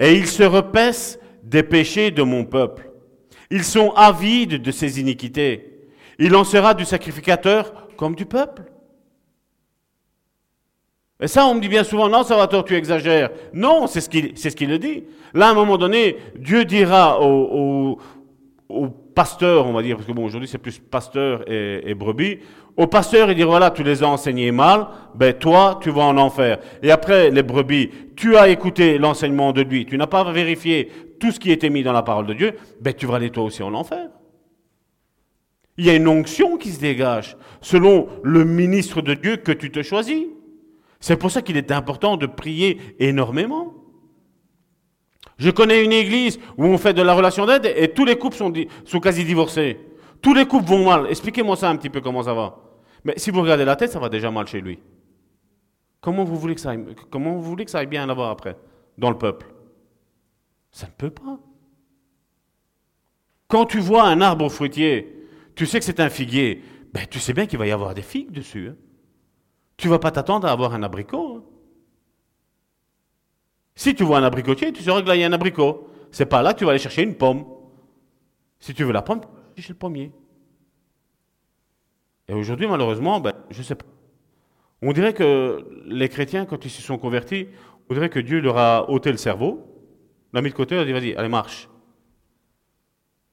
[0.00, 2.90] et ils se repaissent des péchés de mon peuple.
[3.50, 5.88] Ils sont avides de ses iniquités.
[6.18, 8.62] Il en sera du sacrificateur comme du peuple.
[11.20, 13.30] Et ça, on me dit bien souvent, non, Salvatore, tu exagères.
[13.54, 15.04] Non, c'est ce qu'il ce le dit.
[15.32, 17.98] Là, à un moment donné, Dieu dira aux,
[18.68, 22.40] aux, pasteurs, on va dire, parce que bon, aujourd'hui c'est plus pasteur et, brebis,
[22.76, 26.18] au pasteur, il dit voilà, tu les as enseignés mal, ben toi, tu vas en
[26.18, 26.58] enfer.
[26.82, 31.32] Et après, les brebis, tu as écouté l'enseignement de lui, tu n'as pas vérifié tout
[31.32, 33.62] ce qui était mis dans la parole de Dieu, ben tu vas aller toi aussi
[33.62, 34.08] en enfer.
[35.78, 39.70] Il y a une onction qui se dégage selon le ministre de Dieu que tu
[39.70, 40.24] te choisis.
[41.00, 43.74] C'est pour ça qu'il est important de prier énormément.
[45.38, 48.36] Je connais une église où on fait de la relation d'aide et tous les couples
[48.36, 49.78] sont, quasi divorcés.
[50.22, 51.06] Tous les couples vont mal.
[51.10, 52.56] Expliquez-moi ça un petit peu comment ça va.
[53.04, 54.78] Mais si vous regardez la tête, ça va déjà mal chez lui.
[56.00, 56.72] comment vous voulez que ça
[57.10, 58.56] comment vous voulez que ça aille bien là-bas après,
[58.96, 59.46] dans le peuple?
[60.76, 61.40] Ça ne peut pas.
[63.48, 66.62] Quand tu vois un arbre fruitier, tu sais que c'est un figuier,
[66.92, 68.68] ben, tu sais bien qu'il va y avoir des figues dessus.
[68.68, 68.76] Hein.
[69.78, 71.36] Tu ne vas pas t'attendre à avoir un abricot.
[71.38, 71.44] Hein.
[73.74, 75.88] Si tu vois un abricotier, tu sauras que là, il y a un abricot.
[76.10, 77.46] C'est pas là que tu vas aller chercher une pomme.
[78.60, 79.22] Si tu veux la pomme,
[79.54, 80.12] tu chez le pommier.
[82.28, 83.86] Et aujourd'hui, malheureusement, ben, je ne sais pas.
[84.82, 87.48] On dirait que les chrétiens, quand ils se sont convertis,
[87.88, 89.72] on dirait que Dieu leur a ôté le cerveau,
[90.36, 91.66] l'a mis de côté, il a dit, vas-y, allez, marche.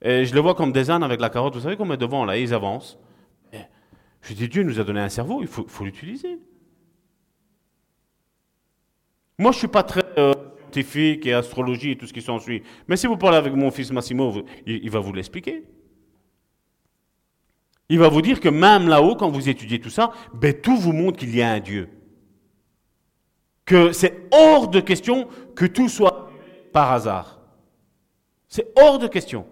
[0.01, 1.53] Et je les vois comme des ânes avec la carotte.
[1.53, 2.97] Vous savez qu'on met devant, là, ils avancent.
[4.21, 6.39] je dis, Dieu nous a donné un cerveau, il faut, l'utiliser.
[9.37, 12.63] Moi, je ne suis pas très euh, scientifique et astrologie et tout ce qui s'ensuit.
[12.87, 15.65] Mais si vous parlez avec mon fils Massimo, il, va vous l'expliquer.
[17.89, 20.93] Il va vous dire que même là-haut, quand vous étudiez tout ça, ben, tout vous
[20.93, 21.89] montre qu'il y a un Dieu.
[23.65, 26.22] Que c'est hors de question que tout soit
[26.73, 27.39] par hasard.
[28.49, 29.47] C'est hors de question.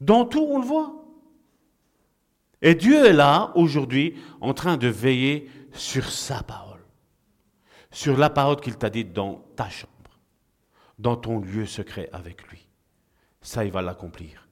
[0.00, 0.92] Dans tout, on le voit.
[2.60, 6.80] Et Dieu est là, aujourd'hui, en train de veiller sur sa parole.
[7.90, 9.92] Sur la parole qu'il t'a dite dans ta chambre,
[10.98, 12.66] dans ton lieu secret avec lui.
[13.40, 14.48] Ça, il va l'accomplir.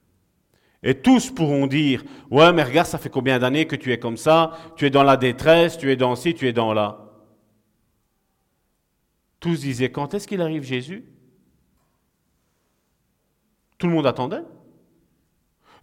[0.83, 4.17] Et tous pourront dire, ouais, mais regarde, ça fait combien d'années que tu es comme
[4.17, 7.10] ça, tu es dans la détresse, tu es dans ci, tu es dans là.
[9.41, 11.03] Tous disaient, quand est-ce qu'il arrive Jésus?
[13.77, 14.43] Tout le monde attendait.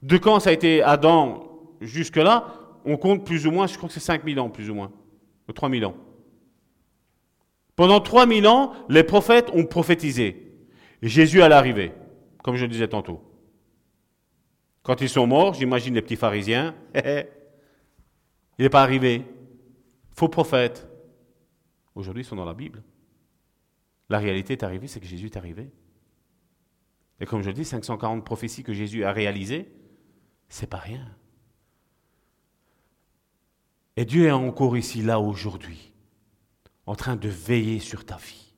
[0.01, 2.55] De quand ça a été Adam jusque-là,
[2.85, 4.93] on compte plus ou moins, je crois que c'est 5000 ans plus ou moins,
[5.49, 5.97] ou 3000 ans.
[7.75, 10.53] Pendant 3000 ans, les prophètes ont prophétisé.
[11.03, 11.93] Jésus allait arriver,
[12.45, 13.21] comme je le disais tantôt.
[14.85, 17.27] Quand ils sont morts, j'imagine les petits pharisiens, il
[18.61, 19.25] n'est pas arrivé.
[20.15, 20.89] Faux prophète.
[21.97, 22.83] Aujourd'hui, ils sont dans la Bible.
[24.09, 25.71] La réalité est arrivée, c'est que Jésus est arrivé.
[27.21, 29.71] Et comme je le dis, 540 prophéties que Jésus a réalisées,
[30.49, 31.07] c'est pas rien.
[33.97, 35.93] Et Dieu est encore ici, là, aujourd'hui,
[36.87, 38.55] en train de veiller sur ta vie.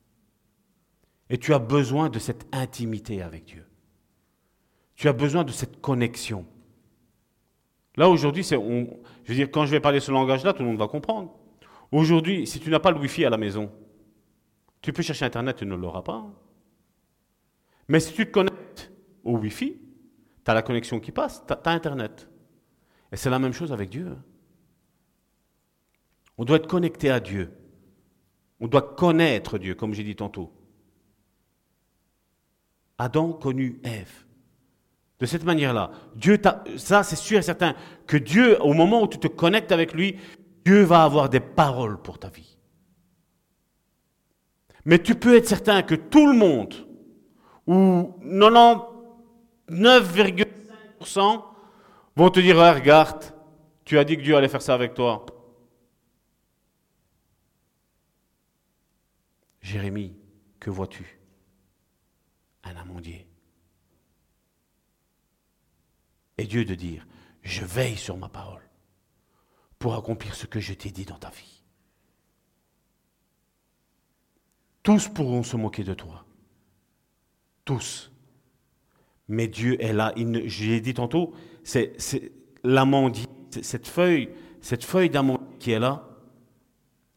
[1.30, 3.66] Et tu as besoin de cette intimité avec Dieu.
[4.94, 6.44] Tu as besoin de cette connexion.
[7.96, 10.78] Là, aujourd'hui, c'est, je veux dire, quand je vais parler ce langage-là, tout le monde
[10.78, 11.34] va comprendre.
[11.90, 13.72] Aujourd'hui, si tu n'as pas le Wi-Fi à la maison,
[14.80, 16.26] tu peux chercher Internet, tu ne l'auras pas.
[17.88, 18.92] Mais si tu te connectes
[19.24, 19.76] au Wi-Fi,
[20.44, 22.28] tu as la connexion qui passe, tu as, Internet.
[23.12, 24.16] Et c'est la même chose avec Dieu.
[26.38, 27.52] On doit être connecté à Dieu.
[28.60, 30.52] On doit connaître Dieu, comme j'ai dit tantôt.
[32.98, 34.24] Adam connut Ève.
[35.18, 36.38] De cette manière-là, Dieu
[36.78, 37.74] ça c'est sûr et certain
[38.06, 40.18] que Dieu, au moment où tu te connectes avec lui,
[40.64, 42.56] Dieu va avoir des paroles pour ta vie.
[44.90, 46.74] Mais tu peux être certain que tout le monde,
[47.68, 48.90] ou 90
[49.70, 51.44] 9,5%
[52.16, 53.32] vont te dire, regarde,
[53.84, 55.24] tu as dit que Dieu allait faire ça avec toi.
[59.60, 60.16] Jérémie,
[60.58, 61.20] que vois-tu?
[62.64, 63.28] Un amandier.
[66.36, 67.06] Et Dieu de dire,
[67.42, 68.68] je veille sur ma parole
[69.78, 71.59] pour accomplir ce que je t'ai dit dans ta vie.
[74.82, 76.24] Tous pourront se moquer de toi.
[77.64, 78.10] Tous.
[79.28, 80.12] Mais Dieu est là.
[80.46, 81.32] J'ai dit tantôt,
[81.62, 84.30] c'est cette feuille,
[84.60, 86.08] cette feuille d'amandie qui est là,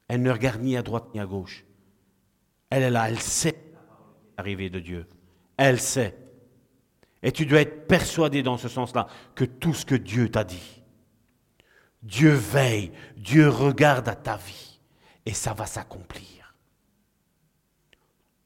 [0.07, 1.65] elle ne regarde ni à droite ni à gauche.
[2.69, 3.55] Elle est là, elle sait
[4.37, 5.07] l'arrivée de Dieu.
[5.57, 6.17] Elle sait.
[7.21, 10.83] Et tu dois être persuadé dans ce sens-là que tout ce que Dieu t'a dit,
[12.01, 14.79] Dieu veille, Dieu regarde à ta vie
[15.25, 16.32] et ça va s'accomplir.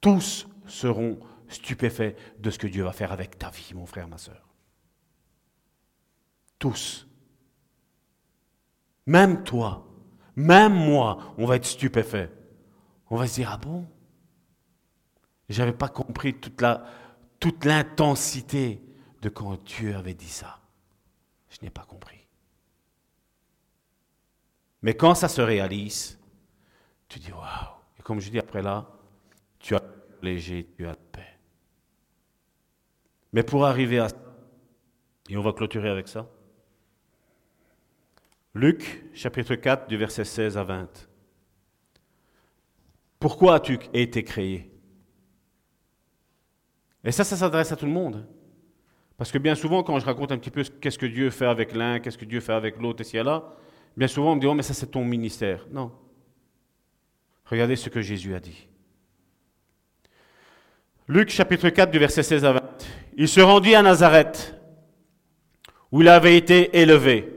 [0.08, 1.20] Tous seront
[1.50, 4.48] stupéfait de ce que Dieu va faire avec ta vie, mon frère, ma soeur.
[6.58, 7.06] Tous.
[9.06, 9.86] Même toi,
[10.38, 12.32] même moi, on va être stupéfait.
[13.10, 13.86] On va se dire, ah bon?
[15.50, 16.64] Je n'avais pas compris toute
[17.42, 18.82] toute l'intensité
[19.22, 20.62] de quand Dieu avait dit ça.
[21.50, 22.26] Je n'ai pas compris.
[24.82, 26.18] Mais quand ça se réalise,
[27.10, 27.76] tu dis waouh.
[28.00, 28.88] Et comme je dis après là,
[29.60, 29.84] tu as
[30.22, 31.38] léger, tu as la paix.
[33.34, 34.16] Mais pour arriver à ça,
[35.30, 36.30] et on va clôturer avec ça,
[38.54, 41.10] Luc chapitre 4 du verset 16 à 20.
[43.20, 44.72] Pourquoi as-tu été créé?
[47.04, 48.28] Et ça, ça s'adresse à tout le monde.
[49.16, 51.74] Parce que bien souvent, quand je raconte un petit peu qu'est-ce que Dieu fait avec
[51.76, 53.56] l'un, qu'est-ce que Dieu fait avec l'autre, et et là,
[53.96, 55.66] Bien souvent, on me dit, oh, mais ça c'est ton ministère.
[55.72, 55.92] Non.
[57.46, 58.68] Regardez ce que Jésus a dit.
[61.10, 62.62] Luc chapitre 4 du verset 16 à 20.
[63.16, 64.56] Il se rendit à Nazareth,
[65.92, 67.34] où il avait été élevé.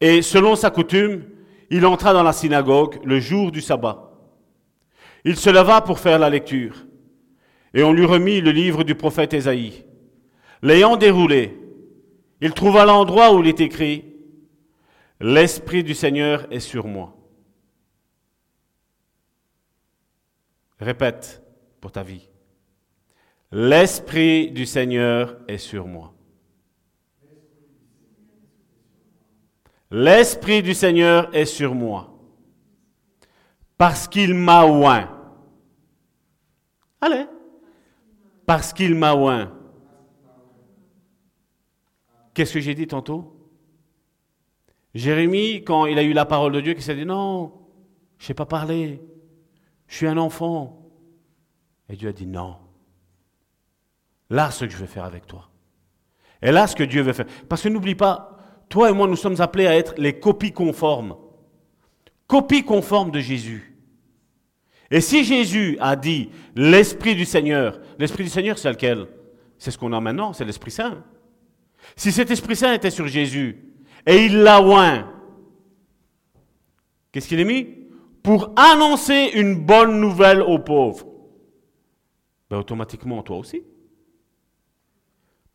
[0.00, 1.24] Et selon sa coutume,
[1.70, 4.12] il entra dans la synagogue le jour du sabbat.
[5.24, 6.86] Il se leva pour faire la lecture.
[7.72, 9.84] Et on lui remit le livre du prophète Ésaïe.
[10.62, 11.58] L'ayant déroulé,
[12.40, 14.04] il trouva l'endroit où il est écrit
[15.20, 17.16] L'Esprit du Seigneur est sur moi.
[20.78, 21.42] Répète
[21.80, 22.27] pour ta vie.
[23.50, 26.12] L'Esprit du Seigneur est sur moi.
[29.90, 32.14] L'Esprit du Seigneur est sur moi.
[33.78, 35.08] Parce qu'il m'a oint.
[37.00, 37.26] Allez.
[38.44, 39.52] Parce qu'il m'a oint.
[42.34, 43.34] Qu'est-ce que j'ai dit tantôt?
[44.94, 47.52] Jérémie, quand il a eu la parole de Dieu, qui s'est dit non,
[48.18, 49.02] je ne sais pas parler,
[49.86, 50.90] je suis un enfant.
[51.88, 52.56] Et Dieu a dit non.
[54.30, 55.48] Là, ce que je vais faire avec toi.
[56.42, 57.26] Et là, ce que Dieu veut faire.
[57.48, 58.38] Parce que n'oublie pas,
[58.68, 61.16] toi et moi, nous sommes appelés à être les copies conformes.
[62.26, 63.74] Copies conformes de Jésus.
[64.90, 69.06] Et si Jésus a dit l'Esprit du Seigneur, l'Esprit du Seigneur, c'est lequel?
[69.58, 71.02] C'est ce qu'on a maintenant, c'est l'Esprit Saint.
[71.96, 73.74] Si cet Esprit Saint était sur Jésus
[74.06, 75.10] et il l'a oint,
[77.12, 77.66] qu'est-ce qu'il a mis?
[78.22, 81.06] Pour annoncer une bonne nouvelle aux pauvres.
[82.50, 83.62] Ben, automatiquement, toi aussi.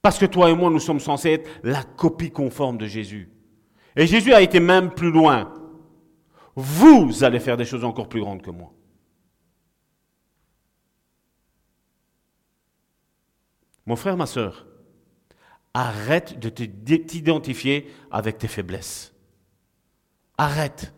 [0.04, 3.32] Parce que toi et moi, nous sommes censés être la copie conforme de Jésus.
[3.96, 5.54] Et Jésus a été même plus loin.
[6.58, 8.74] Vous allez faire des choses encore plus grandes que moi.
[13.86, 14.66] Mon frère, ma soeur,
[15.74, 19.14] arrête de t'identifier avec tes faiblesses.
[20.38, 20.94] Arrête.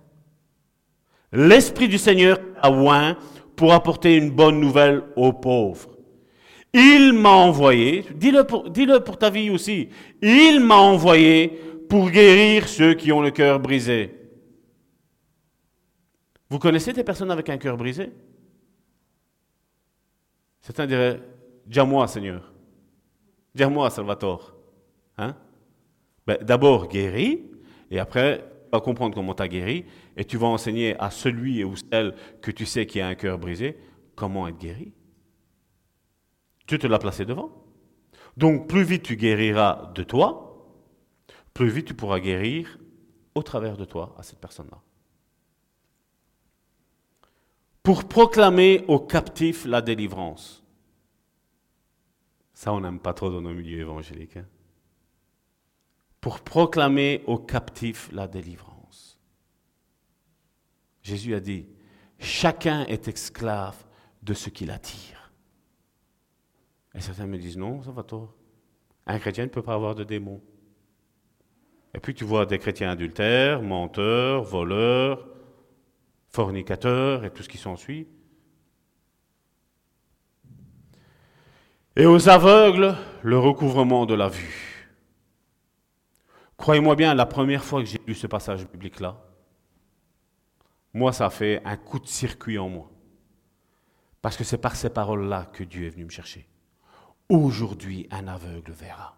[1.32, 3.18] L'Esprit du Seigneur a oint
[3.56, 5.95] pour apporter une bonne nouvelle aux pauvres.
[6.78, 9.88] Il m'a envoyé, dis-le pour, ta vie aussi,
[10.22, 11.48] il m'a envoyé
[11.88, 14.14] pour guérir ceux qui ont le cœur brisé.
[16.50, 18.12] Vous connaissez des personnes avec un cœur brisé?
[20.60, 21.22] Certains diraient,
[21.66, 22.52] dis-moi Seigneur,
[23.54, 24.54] dis-moi Salvatore.
[25.18, 25.34] Hein?
[26.28, 27.44] Ben, D'abord guéris,
[27.90, 29.86] et après, tu vas comprendre comment tu as guéri,
[30.18, 33.40] et tu vas enseigner à celui ou celle que tu sais qui a un cœur
[33.40, 33.78] brisé
[34.14, 34.92] comment être guéri.
[36.66, 37.52] Tu te l'as placé devant.
[38.38, 40.68] Donc plus vite tu guériras de toi,
[41.54, 42.78] plus vite tu pourras guérir
[43.34, 44.82] au travers de toi à cette personne-là.
[47.84, 50.64] Pour proclamer aux captifs la délivrance.
[52.54, 54.38] Ça, on n'aime pas trop dans nos milieux évangéliques.
[54.38, 54.48] Hein.
[56.20, 59.20] Pour proclamer aux captifs la délivrance.
[61.04, 61.68] Jésus a dit,
[62.18, 63.86] chacun est esclave
[64.24, 65.15] de ce qu'il attire.
[66.96, 68.34] Et certains me disent non, ça va tort.
[69.06, 70.42] Un chrétien ne peut pas avoir de démons.
[71.94, 75.28] Et puis tu vois des chrétiens adultères, menteurs, voleurs,
[76.30, 78.08] fornicateurs et tout ce qui s'ensuit.
[81.96, 84.92] Et aux aveugles, le recouvrement de la vue.
[86.58, 89.22] Croyez-moi bien, la première fois que j'ai lu ce passage biblique-là,
[90.94, 92.90] moi, ça a fait un coup de circuit en moi.
[94.22, 96.48] Parce que c'est par ces paroles-là que Dieu est venu me chercher.
[97.30, 99.16] Aujourd'hui, un aveugle verra.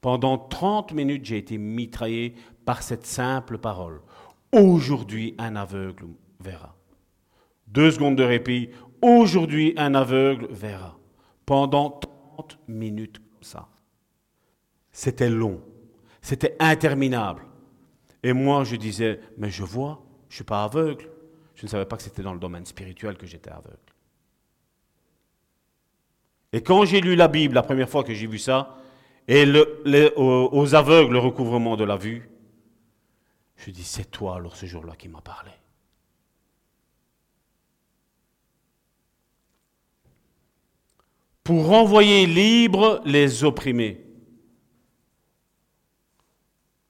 [0.00, 2.34] Pendant 30 minutes, j'ai été mitraillé
[2.64, 4.02] par cette simple parole.
[4.52, 6.06] Aujourd'hui, un aveugle
[6.40, 6.76] verra.
[7.66, 8.70] Deux secondes de répit.
[9.00, 10.98] Aujourd'hui, un aveugle verra.
[11.46, 13.68] Pendant 30 minutes comme ça.
[14.92, 15.62] C'était long.
[16.20, 17.46] C'était interminable.
[18.22, 21.08] Et moi, je disais, mais je vois, je ne suis pas aveugle.
[21.54, 23.78] Je ne savais pas que c'était dans le domaine spirituel que j'étais aveugle.
[26.56, 28.78] Et quand j'ai lu la Bible, la première fois que j'ai vu ça,
[29.28, 29.44] et
[30.16, 32.30] aux, aveugles le recouvrement de la vue,
[33.56, 35.50] je dis, c'est toi alors ce jour-là qui m'a parlé.
[41.44, 44.02] Pour renvoyer libres les opprimés.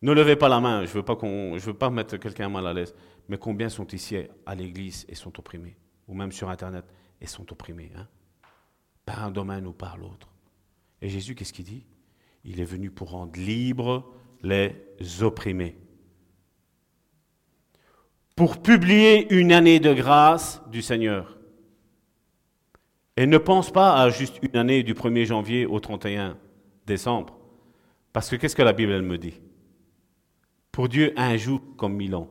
[0.01, 2.72] Ne levez pas la main, je ne veux, pas veux pas mettre quelqu'un mal à
[2.72, 2.94] l'aise,
[3.28, 4.16] mais combien sont ici
[4.47, 5.76] à l'église et sont opprimés
[6.06, 6.84] Ou même sur Internet
[7.20, 8.06] et sont opprimés hein
[9.06, 10.28] par un domaine ou par l'autre.
[11.00, 11.86] Et Jésus, qu'est-ce qu'il dit?
[12.44, 14.12] Il est venu pour rendre libres
[14.42, 14.74] les
[15.22, 15.78] opprimés.
[18.34, 21.38] Pour publier une année de grâce du Seigneur.
[23.16, 26.36] Et ne pense pas à juste une année du 1er janvier au 31
[26.86, 27.38] décembre.
[28.12, 29.40] Parce que qu'est-ce que la Bible, elle me dit?
[30.70, 32.30] Pour Dieu, un jour comme mille ans.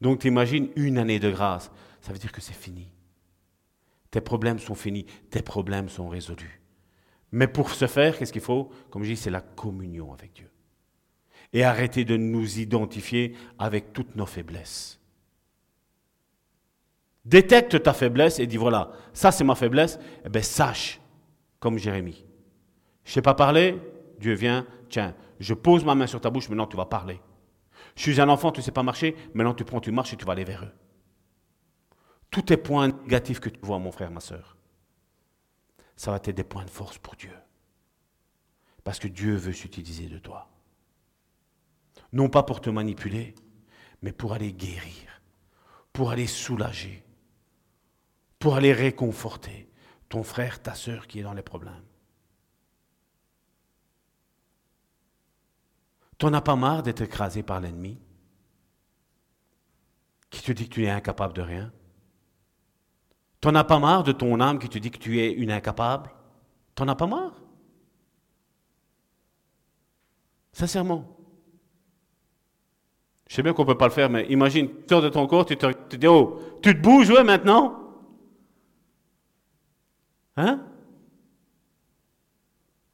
[0.00, 1.72] Donc tu une année de grâce.
[2.00, 2.92] Ça veut dire que c'est fini.
[4.16, 6.62] Tes problèmes sont finis, tes problèmes sont résolus.
[7.32, 8.70] Mais pour ce faire, qu'est-ce qu'il faut?
[8.88, 10.50] Comme je dis, c'est la communion avec Dieu.
[11.52, 14.98] Et arrêter de nous identifier avec toutes nos faiblesses.
[17.26, 20.98] Détecte ta faiblesse et dis voilà, ça c'est ma faiblesse, eh bien sache,
[21.60, 22.24] comme Jérémie.
[23.04, 23.78] Je ne sais pas parler,
[24.18, 27.20] Dieu vient, tiens, je pose ma main sur ta bouche, maintenant tu vas parler.
[27.94, 30.16] Je suis un enfant, tu ne sais pas marcher, maintenant tu prends, tu marches et
[30.16, 30.85] tu vas aller vers eux.
[32.30, 34.56] Tous tes points négatifs que tu vois, mon frère, ma soeur,
[35.96, 37.32] ça va être des points de force pour Dieu.
[38.84, 40.48] Parce que Dieu veut s'utiliser de toi.
[42.12, 43.34] Non pas pour te manipuler,
[44.02, 45.22] mais pour aller guérir,
[45.92, 47.04] pour aller soulager,
[48.38, 49.70] pour aller réconforter
[50.08, 51.84] ton frère, ta soeur qui est dans les problèmes.
[56.18, 58.00] T'en as pas marre d'être écrasé par l'ennemi
[60.30, 61.72] qui te dit que tu es incapable de rien?
[63.46, 66.10] T'en as pas marre de ton âme qui te dit que tu es une incapable?
[66.74, 67.40] T'en as pas marre?
[70.52, 71.16] Sincèrement.
[73.28, 75.28] Je sais bien qu'on ne peut pas le faire, mais imagine, tu sors de ton
[75.28, 77.78] corps, tu te, dis, oh, tu te bouges, ouais, maintenant?
[80.36, 80.66] Hein?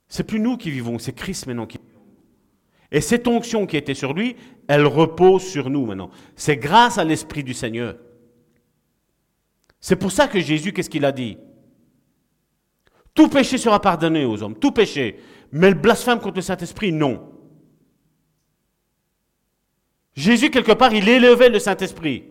[0.06, 1.78] C'est plus nous qui vivons, c'est Christ maintenant qui.
[2.90, 4.36] Et cette onction qui était sur lui,
[4.68, 6.10] elle repose sur nous maintenant.
[6.36, 7.96] C'est grâce à l'Esprit du Seigneur.
[9.82, 11.36] C'est pour ça que Jésus, qu'est-ce qu'il a dit?
[13.14, 15.20] Tout péché sera pardonné aux hommes, tout péché.
[15.50, 17.30] Mais le blasphème contre le Saint-Esprit, non.
[20.14, 22.24] Jésus, quelque part, il élevait le Saint-Esprit.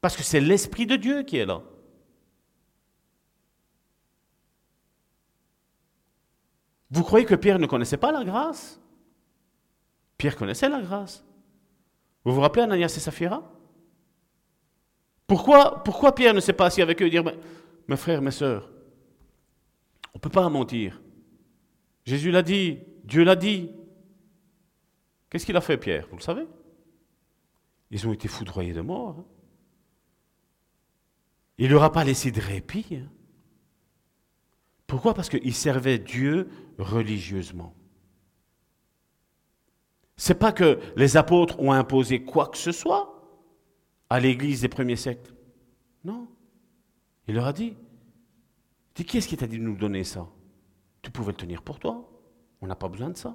[0.00, 1.62] Parce que c'est l'Esprit de Dieu qui est là.
[6.90, 8.80] Vous croyez que Pierre ne connaissait pas la grâce?
[10.18, 11.24] Pierre connaissait la grâce.
[12.24, 13.48] Vous vous rappelez Ananias et Saphira
[15.32, 17.24] pourquoi, pourquoi Pierre ne s'est pas assis avec eux et dire,
[17.88, 18.70] mes frères, mes sœurs,
[20.12, 21.00] on ne peut pas mentir.
[22.04, 23.70] Jésus l'a dit, Dieu l'a dit.
[25.30, 26.06] Qu'est-ce qu'il a fait, Pierre?
[26.10, 26.46] Vous le savez?
[27.90, 29.20] Ils ont été foudroyés de mort.
[29.20, 29.24] Hein.
[31.56, 32.98] Il ne leur a pas laissé de répit.
[33.00, 33.08] Hein.
[34.86, 35.14] Pourquoi?
[35.14, 37.74] Parce qu'ils servaient Dieu religieusement.
[40.18, 43.11] C'est pas que les apôtres ont imposé quoi que ce soit
[44.12, 45.32] à l'église des premiers siècles.
[46.04, 46.28] Non.
[47.26, 47.74] Il leur a dit,
[48.94, 50.28] dis, qui est-ce qui t'a dit de nous donner ça?
[51.00, 52.06] Tu pouvais le tenir pour toi.
[52.60, 53.34] On n'a pas besoin de ça.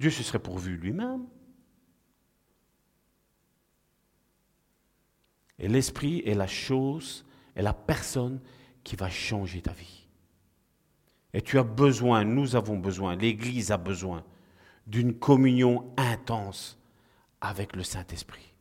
[0.00, 1.26] Dieu se serait pourvu lui-même.
[5.58, 8.40] Et l'esprit est la chose, est la personne
[8.82, 10.08] qui va changer ta vie.
[11.34, 14.24] Et tu as besoin, nous avons besoin, l'Église a besoin
[14.86, 16.78] d'une communion intense
[17.42, 18.51] avec le Saint-Esprit.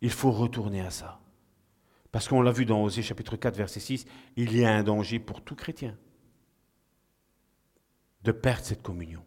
[0.00, 1.20] Il faut retourner à ça.
[2.12, 4.06] Parce qu'on l'a vu dans Osée chapitre 4, verset 6,
[4.36, 5.96] il y a un danger pour tout chrétien
[8.22, 9.22] de perdre cette communion.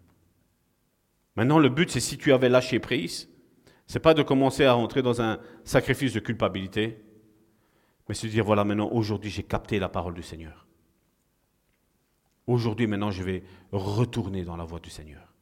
[1.35, 3.29] Maintenant, le but, c'est si tu avais lâché prise,
[3.87, 7.01] c'est pas de commencer à rentrer dans un sacrifice de culpabilité,
[8.07, 10.67] mais de dire voilà, maintenant, aujourd'hui, j'ai capté la parole du Seigneur.
[12.47, 15.33] Aujourd'hui, maintenant, je vais retourner dans la voie du Seigneur.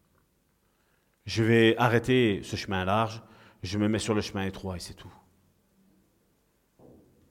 [1.26, 3.24] Je vais arrêter ce chemin large,
[3.64, 5.14] je me mets sur le chemin étroit et c'est tout.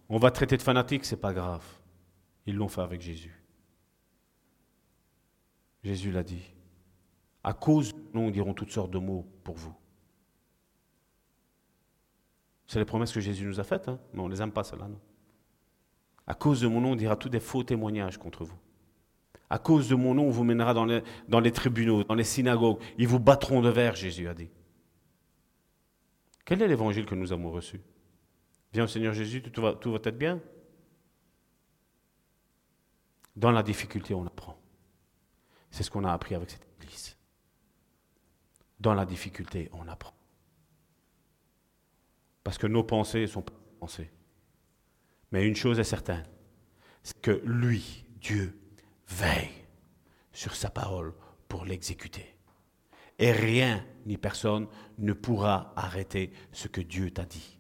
[0.08, 1.64] On va traiter de fanatique, c'est pas grave.
[2.46, 3.42] Ils l'ont fait avec Jésus.
[5.82, 6.42] Jésus l'a dit.
[7.42, 9.74] À cause, nous, on diront toutes sortes de mots pour vous.
[12.66, 13.98] C'est les promesses que Jésus nous a faites, hein?
[14.12, 15.00] mais on ne les aime pas, celles-là, non.
[16.26, 18.58] À cause de mon nom, on dira tous des faux témoignages contre vous.
[19.48, 22.80] À cause de mon nom, on vous mènera dans les tribunaux, dans les synagogues.
[22.98, 24.50] Ils vous battront de verre, Jésus a dit.
[26.46, 27.80] Quel est l'évangile que nous avons reçu?
[28.72, 30.40] Viens au Seigneur Jésus, tout va, tout va être bien?
[33.34, 34.58] Dans la difficulté, on apprend.
[35.70, 37.18] C'est ce qu'on a appris avec cette Église.
[38.78, 40.14] Dans la difficulté, on apprend.
[42.44, 44.10] Parce que nos pensées sont pas pensées.
[45.32, 46.24] Mais une chose est certaine,
[47.02, 48.56] c'est que lui, Dieu,
[49.08, 49.50] veille
[50.32, 51.12] sur sa parole
[51.48, 52.36] pour l'exécuter.
[53.18, 54.66] Et rien ni personne
[54.98, 57.58] ne pourra arrêter ce que Dieu t'a dit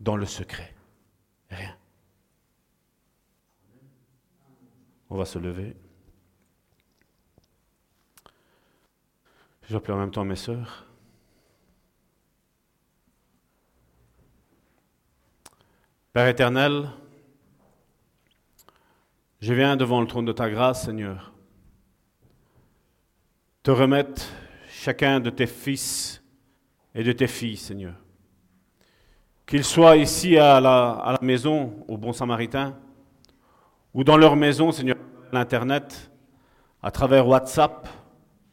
[0.00, 0.74] dans le secret.
[1.50, 1.76] Rien.
[5.10, 5.76] On va se lever.
[9.70, 10.86] Vais en même temps mes sœurs.
[16.14, 16.88] Père éternel,
[19.40, 21.34] je viens devant le trône de ta grâce, Seigneur,
[23.62, 24.26] te remettre
[24.78, 26.22] chacun de tes fils
[26.94, 27.94] et de tes filles, Seigneur.
[29.44, 32.78] Qu'ils soient ici à la, maison, au Bon Samaritain,
[33.92, 34.96] ou dans leur maison, Seigneur,
[35.32, 36.10] à l'Internet,
[36.80, 37.88] à travers WhatsApp,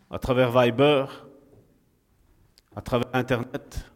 [0.10, 1.06] à travers Viber,
[2.76, 3.91] à travers Internet.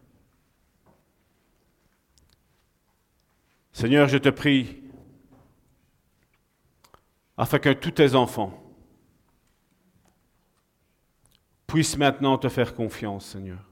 [3.72, 4.84] Seigneur, je te prie,
[7.38, 8.59] afin que tous tes enfants
[11.70, 13.64] puissent maintenant te faire confiance, Seigneur.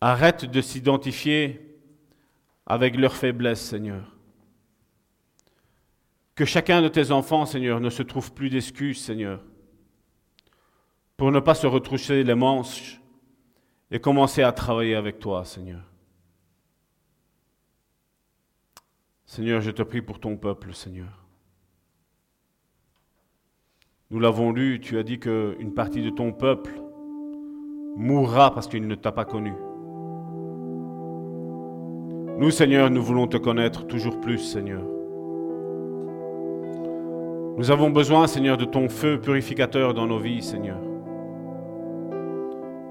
[0.00, 1.78] Arrête de s'identifier
[2.64, 4.16] avec leurs faiblesses, Seigneur.
[6.36, 9.42] Que chacun de tes enfants, Seigneur, ne se trouve plus d'excuses, Seigneur,
[11.16, 13.00] pour ne pas se retrousser les manches
[13.90, 15.82] et commencer à travailler avec toi, Seigneur.
[19.26, 21.19] Seigneur, je te prie pour ton peuple, Seigneur.
[24.12, 26.72] Nous l'avons lu, tu as dit qu'une partie de ton peuple
[27.96, 29.52] mourra parce qu'il ne t'a pas connu.
[32.36, 34.82] Nous, Seigneur, nous voulons te connaître toujours plus, Seigneur.
[37.56, 40.78] Nous avons besoin, Seigneur, de ton feu purificateur dans nos vies, Seigneur.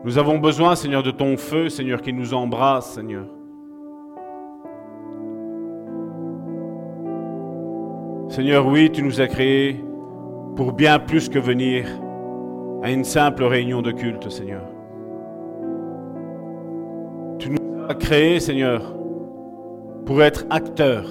[0.06, 3.26] Nous avons besoin, Seigneur, de ton feu, Seigneur, qui nous embrasse, Seigneur.
[8.30, 9.84] Seigneur, oui, tu nous as créés
[10.60, 11.86] pour bien plus que venir
[12.84, 14.64] à une simple réunion de culte, Seigneur.
[17.38, 18.82] Tu nous as créés, Seigneur,
[20.06, 21.08] pour être acteurs,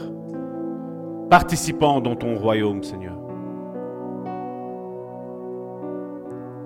[1.30, 3.16] participants dans ton royaume, Seigneur.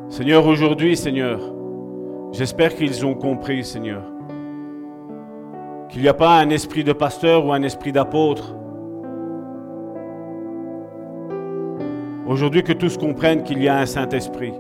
[0.09, 1.39] Seigneur, aujourd'hui, Seigneur,
[2.33, 4.03] j'espère qu'ils ont compris, Seigneur,
[5.89, 8.57] qu'il n'y a pas un esprit de pasteur ou un esprit d'apôtre,
[12.33, 14.55] Aujourd'hui, que tous comprennent qu'il y a un Saint-Esprit.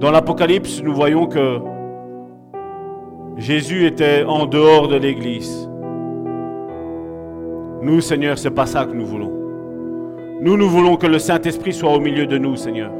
[0.00, 1.58] Dans l'Apocalypse, nous voyons que
[3.36, 5.68] Jésus était en dehors de l'Église.
[7.82, 9.30] Nous, Seigneur, c'est pas ça que nous voulons.
[10.40, 12.92] Nous, nous voulons que le Saint-Esprit soit au milieu de nous, Seigneur.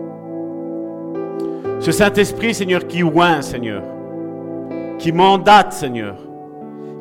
[1.80, 3.82] Ce Saint-Esprit, Seigneur, qui oint, Seigneur,
[4.98, 6.16] qui mandate, Seigneur,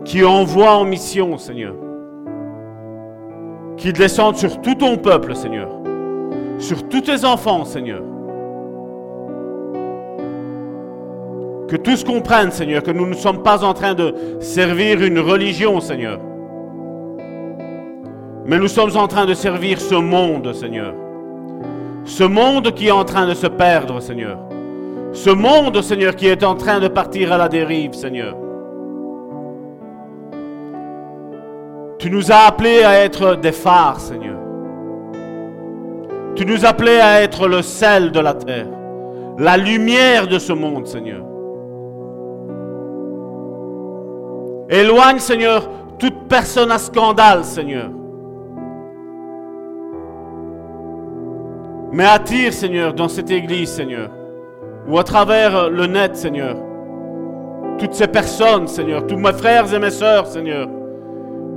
[0.05, 1.75] qui envoie en mission, Seigneur
[3.83, 5.67] qu'il descende sur tout ton peuple, Seigneur.
[6.57, 8.01] Sur tous tes enfants, Seigneur.
[11.67, 15.81] Que tous comprennent, Seigneur, que nous ne sommes pas en train de servir une religion,
[15.81, 16.17] Seigneur.
[18.45, 20.93] Mais nous sommes en train de servir ce monde, Seigneur.
[22.05, 24.39] Ce monde qui est en train de se perdre, Seigneur.
[25.11, 28.37] Ce monde, Seigneur, qui est en train de partir à la dérive, Seigneur.
[32.03, 34.35] Tu nous as appelés à être des phares, Seigneur.
[36.35, 38.67] Tu nous as appelés à être le sel de la terre,
[39.37, 41.23] la lumière de ce monde, Seigneur.
[44.69, 47.89] Éloigne, Seigneur, toute personne à scandale, Seigneur.
[51.93, 54.09] Mais attire, Seigneur, dans cette église, Seigneur,
[54.89, 56.57] ou à travers le net, Seigneur,
[57.79, 60.67] toutes ces personnes, Seigneur, tous mes frères et mes sœurs, Seigneur,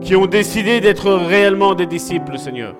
[0.00, 2.74] qui ont décidé d'être réellement des disciples, Seigneur.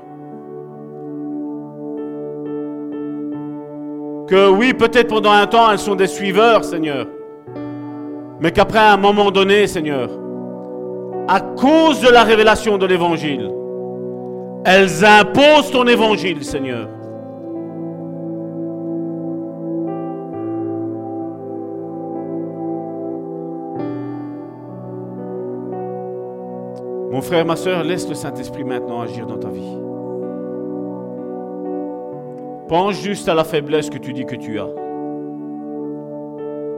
[4.28, 7.06] Que oui, peut-être pendant un temps, elles sont des suiveurs, Seigneur.
[8.40, 10.10] Mais qu'après un moment donné, Seigneur,
[11.28, 13.50] à cause de la révélation de l'Évangile,
[14.64, 16.88] elles imposent ton Évangile, Seigneur.
[27.16, 29.78] Mon frère, ma soeur, laisse le Saint-Esprit maintenant agir dans ta vie.
[32.68, 34.68] Pense juste à la faiblesse que tu dis que tu as.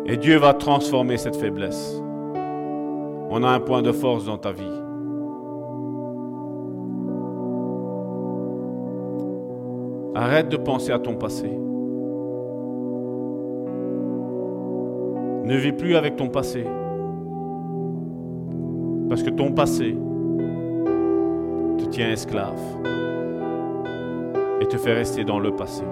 [0.07, 2.01] Et Dieu va transformer cette faiblesse.
[3.31, 4.63] On a un point de force dans ta vie.
[10.15, 11.51] Arrête de penser à ton passé.
[15.43, 16.63] Ne vis plus avec ton passé.
[19.09, 19.97] Parce que ton passé
[21.79, 22.61] te tient esclave
[24.61, 25.85] et te fait rester dans le passé.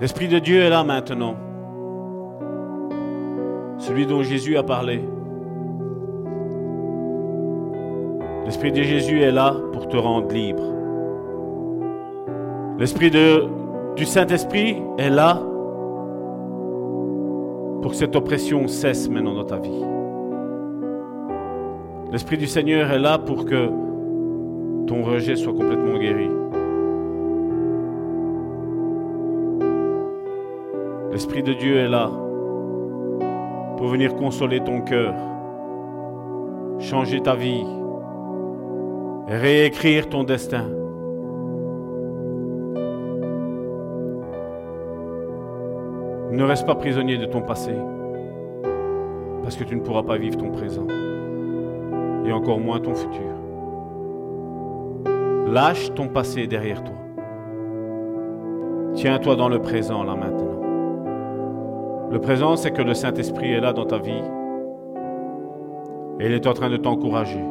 [0.00, 1.36] L'Esprit de Dieu est là maintenant.
[3.78, 5.04] Celui dont Jésus a parlé.
[8.46, 10.62] L'Esprit de Jésus est là pour te rendre libre.
[12.78, 15.42] L'Esprit du Saint-Esprit est là
[17.82, 19.99] pour que cette oppression cesse maintenant dans ta vie.
[22.12, 23.68] L'Esprit du Seigneur est là pour que
[24.88, 26.28] ton rejet soit complètement guéri.
[31.12, 32.10] L'Esprit de Dieu est là
[33.76, 35.14] pour venir consoler ton cœur,
[36.80, 37.64] changer ta vie,
[39.28, 40.66] réécrire ton destin.
[46.32, 47.74] Ne reste pas prisonnier de ton passé,
[49.44, 50.86] parce que tu ne pourras pas vivre ton présent
[52.32, 53.32] encore moins ton futur.
[55.46, 56.94] Lâche ton passé derrière toi.
[58.94, 60.60] Tiens-toi dans le présent, là maintenant.
[62.10, 64.22] Le présent, c'est que le Saint-Esprit est là dans ta vie,
[66.20, 67.44] et il est en train de t'encourager.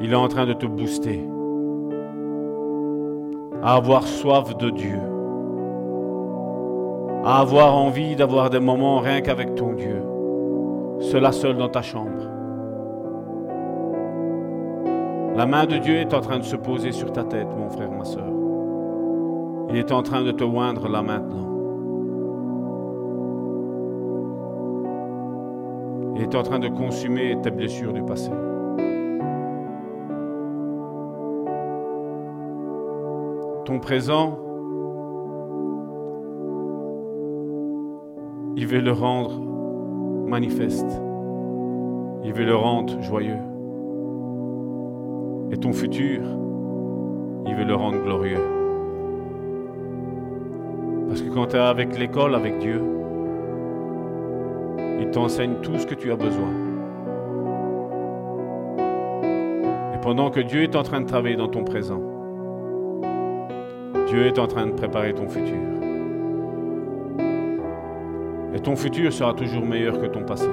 [0.00, 1.26] Il est en train de te booster
[3.62, 5.00] à avoir soif de Dieu
[7.26, 10.00] à avoir envie d'avoir des moments rien qu'avec ton Dieu,
[11.00, 12.22] cela seul dans ta chambre.
[15.36, 17.90] La main de Dieu est en train de se poser sur ta tête, mon frère,
[17.90, 18.26] ma soeur.
[19.68, 21.52] Il est en train de te oindre là maintenant.
[26.16, 28.30] Il est en train de consumer tes blessures du passé.
[33.66, 34.38] Ton présent
[38.56, 39.38] il veut le rendre
[40.26, 41.02] manifeste.
[42.24, 43.55] Il veut le rendre joyeux.
[45.52, 46.22] Et ton futur,
[47.46, 48.40] il veut le rendre glorieux.
[51.08, 52.82] Parce que quand tu es avec l'école, avec Dieu,
[55.00, 56.50] il t'enseigne tout ce que tu as besoin.
[59.94, 62.02] Et pendant que Dieu est en train de travailler dans ton présent,
[64.08, 65.54] Dieu est en train de préparer ton futur.
[68.54, 70.48] Et ton futur sera toujours meilleur que ton passé.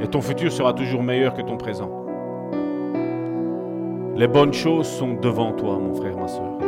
[0.00, 2.05] Et ton futur sera toujours meilleur que ton présent.
[4.16, 6.58] Les bonnes choses sont devant toi, mon frère, ma soeur.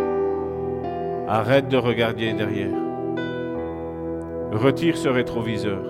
[1.27, 2.77] Arrête de regarder derrière.
[4.53, 5.83] Retire ce rétroviseur.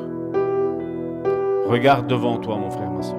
[1.67, 3.19] Regarde devant toi, mon frère, ma soeur.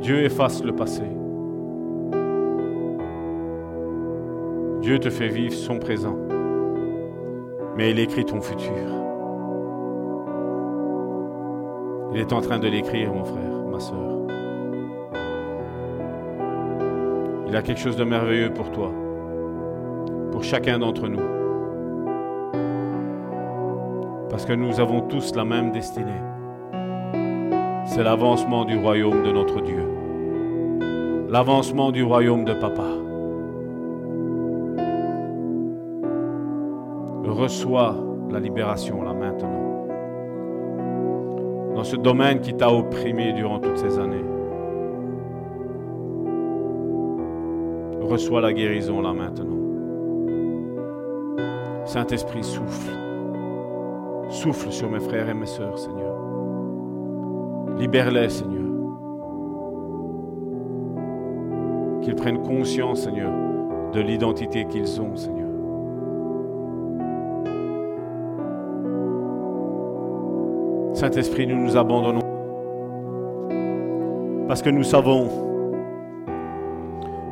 [0.00, 1.02] Dieu efface le passé.
[4.80, 6.16] Dieu te fait vivre son présent,
[7.76, 8.97] mais il écrit ton futur.
[12.12, 13.96] Il est en train de l'écrire, mon frère, ma soeur.
[17.46, 18.92] Il a quelque chose de merveilleux pour toi,
[20.32, 21.22] pour chacun d'entre nous.
[24.30, 26.22] Parce que nous avons tous la même destinée.
[27.86, 29.84] C'est l'avancement du royaume de notre Dieu.
[31.30, 32.98] L'avancement du royaume de Papa.
[37.38, 37.96] reçois
[38.30, 39.17] la libération maintenant.
[41.78, 44.24] Dans ce domaine qui t'a opprimé durant toutes ces années.
[48.00, 49.56] Reçois la guérison là maintenant.
[51.84, 52.90] Saint-Esprit, souffle.
[54.28, 56.16] Souffle sur mes frères et mes sœurs, Seigneur.
[57.78, 58.72] Libère-les, Seigneur.
[62.02, 63.30] Qu'ils prennent conscience, Seigneur,
[63.92, 65.37] de l'identité qu'ils ont, Seigneur.
[70.98, 72.18] Saint-Esprit, nous nous abandonnons.
[74.48, 75.28] Parce que nous savons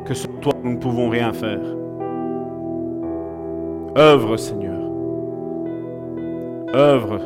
[0.05, 1.59] que sans toi, nous ne pouvons rien faire.
[3.97, 4.79] Œuvre, Seigneur.
[6.73, 7.19] Œuvre.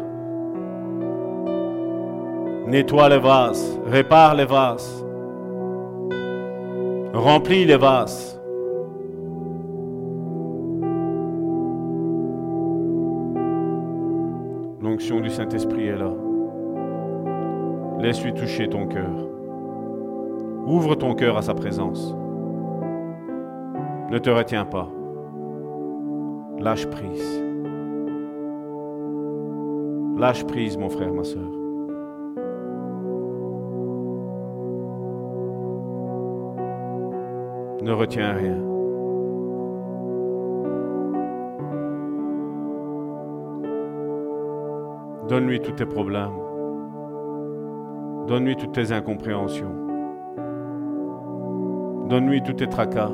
[2.66, 5.06] Nettoie les vases, répare les vases,
[7.14, 8.42] remplis les vases.
[14.82, 15.81] L'onction du Saint-Esprit.
[18.02, 19.12] Laisse-lui toucher ton cœur.
[20.66, 22.16] Ouvre ton cœur à sa présence.
[24.10, 24.90] Ne te retiens pas.
[26.58, 27.44] Lâche prise.
[30.18, 31.48] Lâche prise, mon frère, ma soeur.
[37.84, 38.58] Ne retiens rien.
[45.30, 46.51] Donne-lui tous tes problèmes.
[48.28, 49.76] Donne-lui toutes tes incompréhensions.
[52.08, 53.12] Donne-lui tous tes tracas.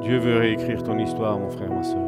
[0.00, 2.02] Dieu veut réécrire ton histoire, mon frère, ma soeur.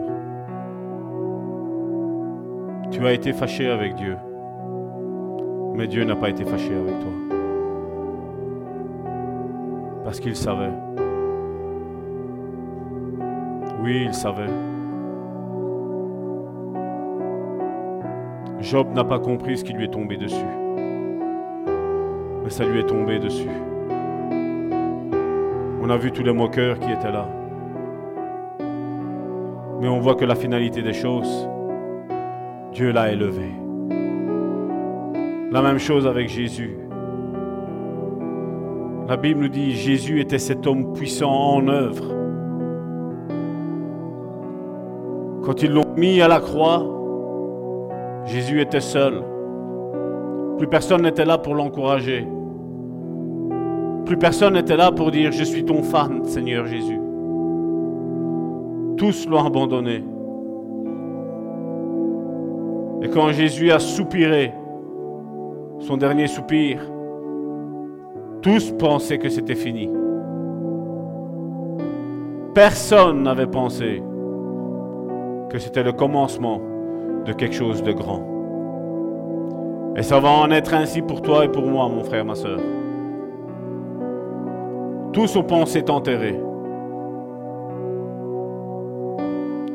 [2.90, 4.16] Tu as été fâché avec Dieu,
[5.74, 7.12] mais Dieu n'a pas été fâché avec toi.
[10.04, 10.72] Parce qu'il savait.
[13.86, 14.50] Oui, il savait.
[18.58, 20.44] Job n'a pas compris ce qui lui est tombé dessus.
[22.42, 23.48] Mais ça lui est tombé dessus.
[25.80, 27.28] On a vu tous les moqueurs qui étaient là.
[29.80, 31.48] Mais on voit que la finalité des choses,
[32.72, 33.52] Dieu l'a élevé.
[35.52, 36.76] La même chose avec Jésus.
[39.06, 42.25] La Bible nous dit Jésus était cet homme puissant en œuvre.
[45.46, 46.84] Quand ils l'ont mis à la croix,
[48.24, 49.22] Jésus était seul.
[50.58, 52.26] Plus personne n'était là pour l'encourager.
[54.06, 56.98] Plus personne n'était là pour dire Je suis ton fan, Seigneur Jésus.
[58.96, 60.02] Tous l'ont abandonné.
[63.02, 64.52] Et quand Jésus a soupiré,
[65.78, 66.80] son dernier soupir,
[68.42, 69.88] tous pensaient que c'était fini.
[72.52, 74.02] Personne n'avait pensé
[75.50, 76.60] que c'était le commencement
[77.24, 78.22] de quelque chose de grand.
[79.96, 82.60] Et ça va en être ainsi pour toi et pour moi, mon frère, ma soeur.
[85.12, 86.38] Tous ont pensé t'enterrer.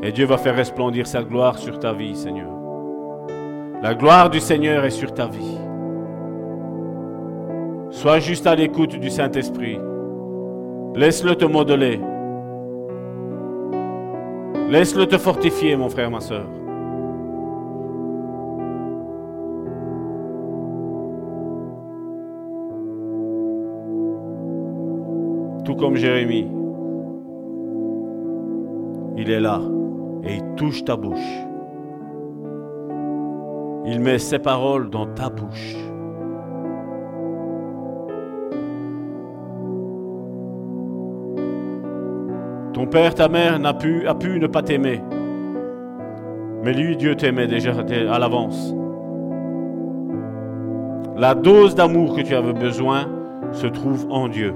[0.04, 2.50] Et Dieu va faire resplendir sa gloire sur ta vie, Seigneur.
[3.82, 5.58] La gloire du Seigneur est sur ta vie.
[7.90, 9.80] Sois juste à l'écoute du Saint-Esprit.
[10.96, 12.00] Laisse-le te modeler.
[14.72, 16.46] Laisse-le te fortifier, mon frère, ma soeur.
[25.66, 26.48] Tout comme Jérémie,
[29.18, 29.60] il est là
[30.24, 31.20] et il touche ta bouche.
[33.86, 35.76] Il met ses paroles dans ta bouche.
[42.92, 45.02] Père, ta mère n'a pu, a pu ne pas t'aimer.
[46.64, 48.76] Mais lui, Dieu t'aimait déjà à l'avance.
[51.18, 53.08] La dose d'amour que tu avais besoin
[53.52, 54.54] se trouve en Dieu.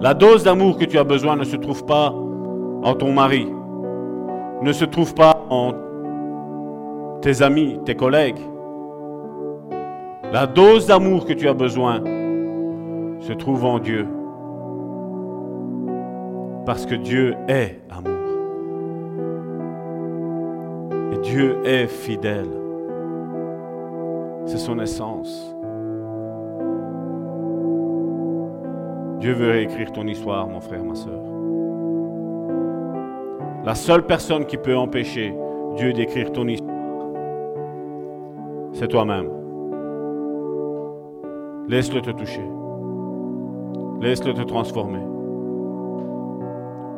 [0.00, 2.12] La dose d'amour que tu as besoin ne se trouve pas
[2.82, 3.48] en ton mari,
[4.62, 5.72] ne se trouve pas en
[7.22, 8.40] tes amis, tes collègues.
[10.32, 12.02] La dose d'amour que tu as besoin
[13.20, 14.06] se trouve en Dieu.
[16.66, 18.12] Parce que Dieu est amour.
[21.12, 22.50] Et Dieu est fidèle.
[24.46, 25.54] C'est son essence.
[29.20, 31.22] Dieu veut réécrire ton histoire, mon frère, ma soeur.
[33.64, 35.34] La seule personne qui peut empêcher
[35.76, 36.74] Dieu d'écrire ton histoire,
[38.72, 39.30] c'est toi-même.
[41.68, 42.44] Laisse-le te toucher.
[44.00, 45.15] Laisse-le te transformer.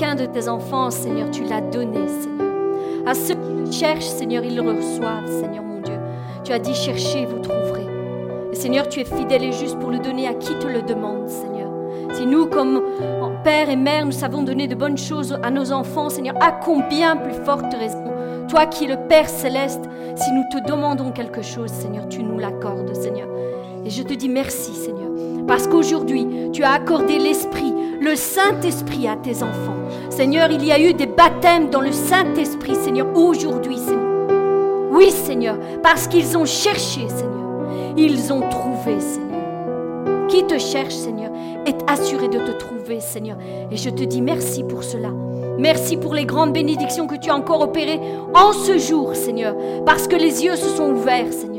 [0.00, 2.48] De tes enfants, Seigneur, tu l'as donné, Seigneur.
[3.06, 5.98] À ceux qui le cherchent, Seigneur, ils le reçoivent, Seigneur mon Dieu.
[6.42, 7.86] Tu as dit cherchez, vous trouverez.
[8.54, 11.70] Seigneur, tu es fidèle et juste pour le donner à qui te le demande, Seigneur.
[12.14, 12.82] Si nous, comme
[13.44, 17.16] père et mère, nous savons donner de bonnes choses à nos enfants, Seigneur, à combien
[17.16, 18.04] plus forte raison,
[18.48, 19.84] toi qui es le Père céleste,
[20.16, 23.28] si nous te demandons quelque chose, Seigneur, tu nous l'accordes, Seigneur.
[23.84, 25.10] Et je te dis merci, Seigneur,
[25.46, 29.79] parce qu'aujourd'hui, tu as accordé l'Esprit, le Saint-Esprit à tes enfants.
[30.10, 34.28] Seigneur, il y a eu des baptêmes dans le Saint-Esprit, Seigneur, aujourd'hui, Seigneur.
[34.90, 37.68] Oui, Seigneur, parce qu'ils ont cherché, Seigneur.
[37.96, 40.26] Ils ont trouvé, Seigneur.
[40.28, 41.30] Qui te cherche, Seigneur,
[41.64, 43.36] est assuré de te trouver, Seigneur.
[43.70, 45.10] Et je te dis merci pour cela.
[45.58, 48.00] Merci pour les grandes bénédictions que tu as encore opérées
[48.34, 49.54] en ce jour, Seigneur,
[49.86, 51.49] parce que les yeux se sont ouverts, Seigneur.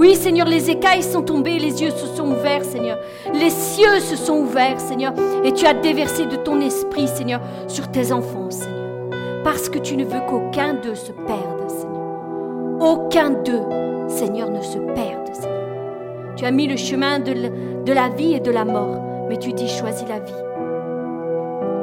[0.00, 2.96] Oui, Seigneur, les écailles sont tombées, les yeux se sont ouverts, Seigneur.
[3.34, 5.12] Les cieux se sont ouverts, Seigneur.
[5.44, 9.10] Et tu as déversé de ton esprit, Seigneur, sur tes enfants, Seigneur.
[9.44, 12.80] Parce que tu ne veux qu'aucun d'eux se perde, Seigneur.
[12.80, 16.34] Aucun d'eux, Seigneur, ne se perdent, Seigneur.
[16.34, 19.68] Tu as mis le chemin de la vie et de la mort, mais tu dis
[19.68, 20.32] choisis la vie.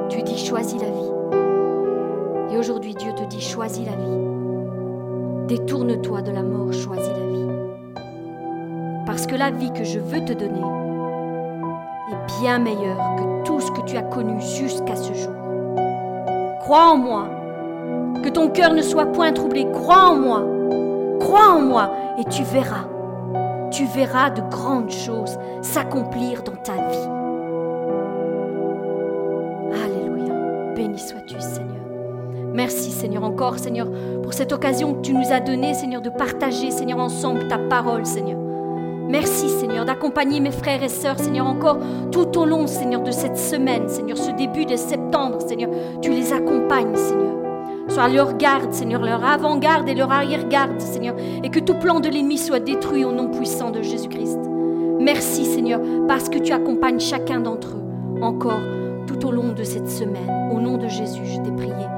[0.09, 2.55] Tu dis choisis la vie.
[2.55, 5.55] Et aujourd'hui, Dieu te dit choisis la vie.
[5.55, 7.26] Détourne-toi de la mort, choisis la vie.
[9.07, 10.59] Parce que la vie que je veux te donner
[12.11, 15.33] est bien meilleure que tout ce que tu as connu jusqu'à ce jour.
[16.59, 17.29] Crois en moi.
[18.21, 19.65] Que ton cœur ne soit point troublé.
[19.71, 20.43] Crois en moi.
[21.21, 21.89] Crois en moi
[22.19, 22.83] et tu verras.
[23.71, 27.09] Tu verras de grandes choses s'accomplir dans ta vie.
[29.85, 30.33] Alléluia.
[30.75, 31.85] Béni sois-tu, Seigneur.
[32.53, 33.87] Merci, Seigneur, encore, Seigneur,
[34.21, 38.05] pour cette occasion que tu nous as donnée, Seigneur, de partager, Seigneur, ensemble ta parole,
[38.05, 38.46] Seigneur.
[39.09, 41.77] Merci Seigneur d'accompagner mes frères et sœurs, Seigneur, encore
[42.11, 45.69] tout au long, Seigneur, de cette semaine, Seigneur, ce début de septembre, Seigneur.
[46.01, 47.35] Tu les accompagnes, Seigneur.
[47.87, 52.09] Sois leur garde, Seigneur, leur avant-garde et leur arrière-garde, Seigneur, et que tout plan de
[52.09, 54.39] l'ennemi soit détruit au nom puissant de Jésus-Christ.
[54.99, 58.59] Merci, Seigneur, parce que tu accompagnes chacun d'entre eux, encore
[59.07, 60.51] tout au long de cette semaine.
[60.53, 61.96] Au nom de Jésus, je t'ai prié.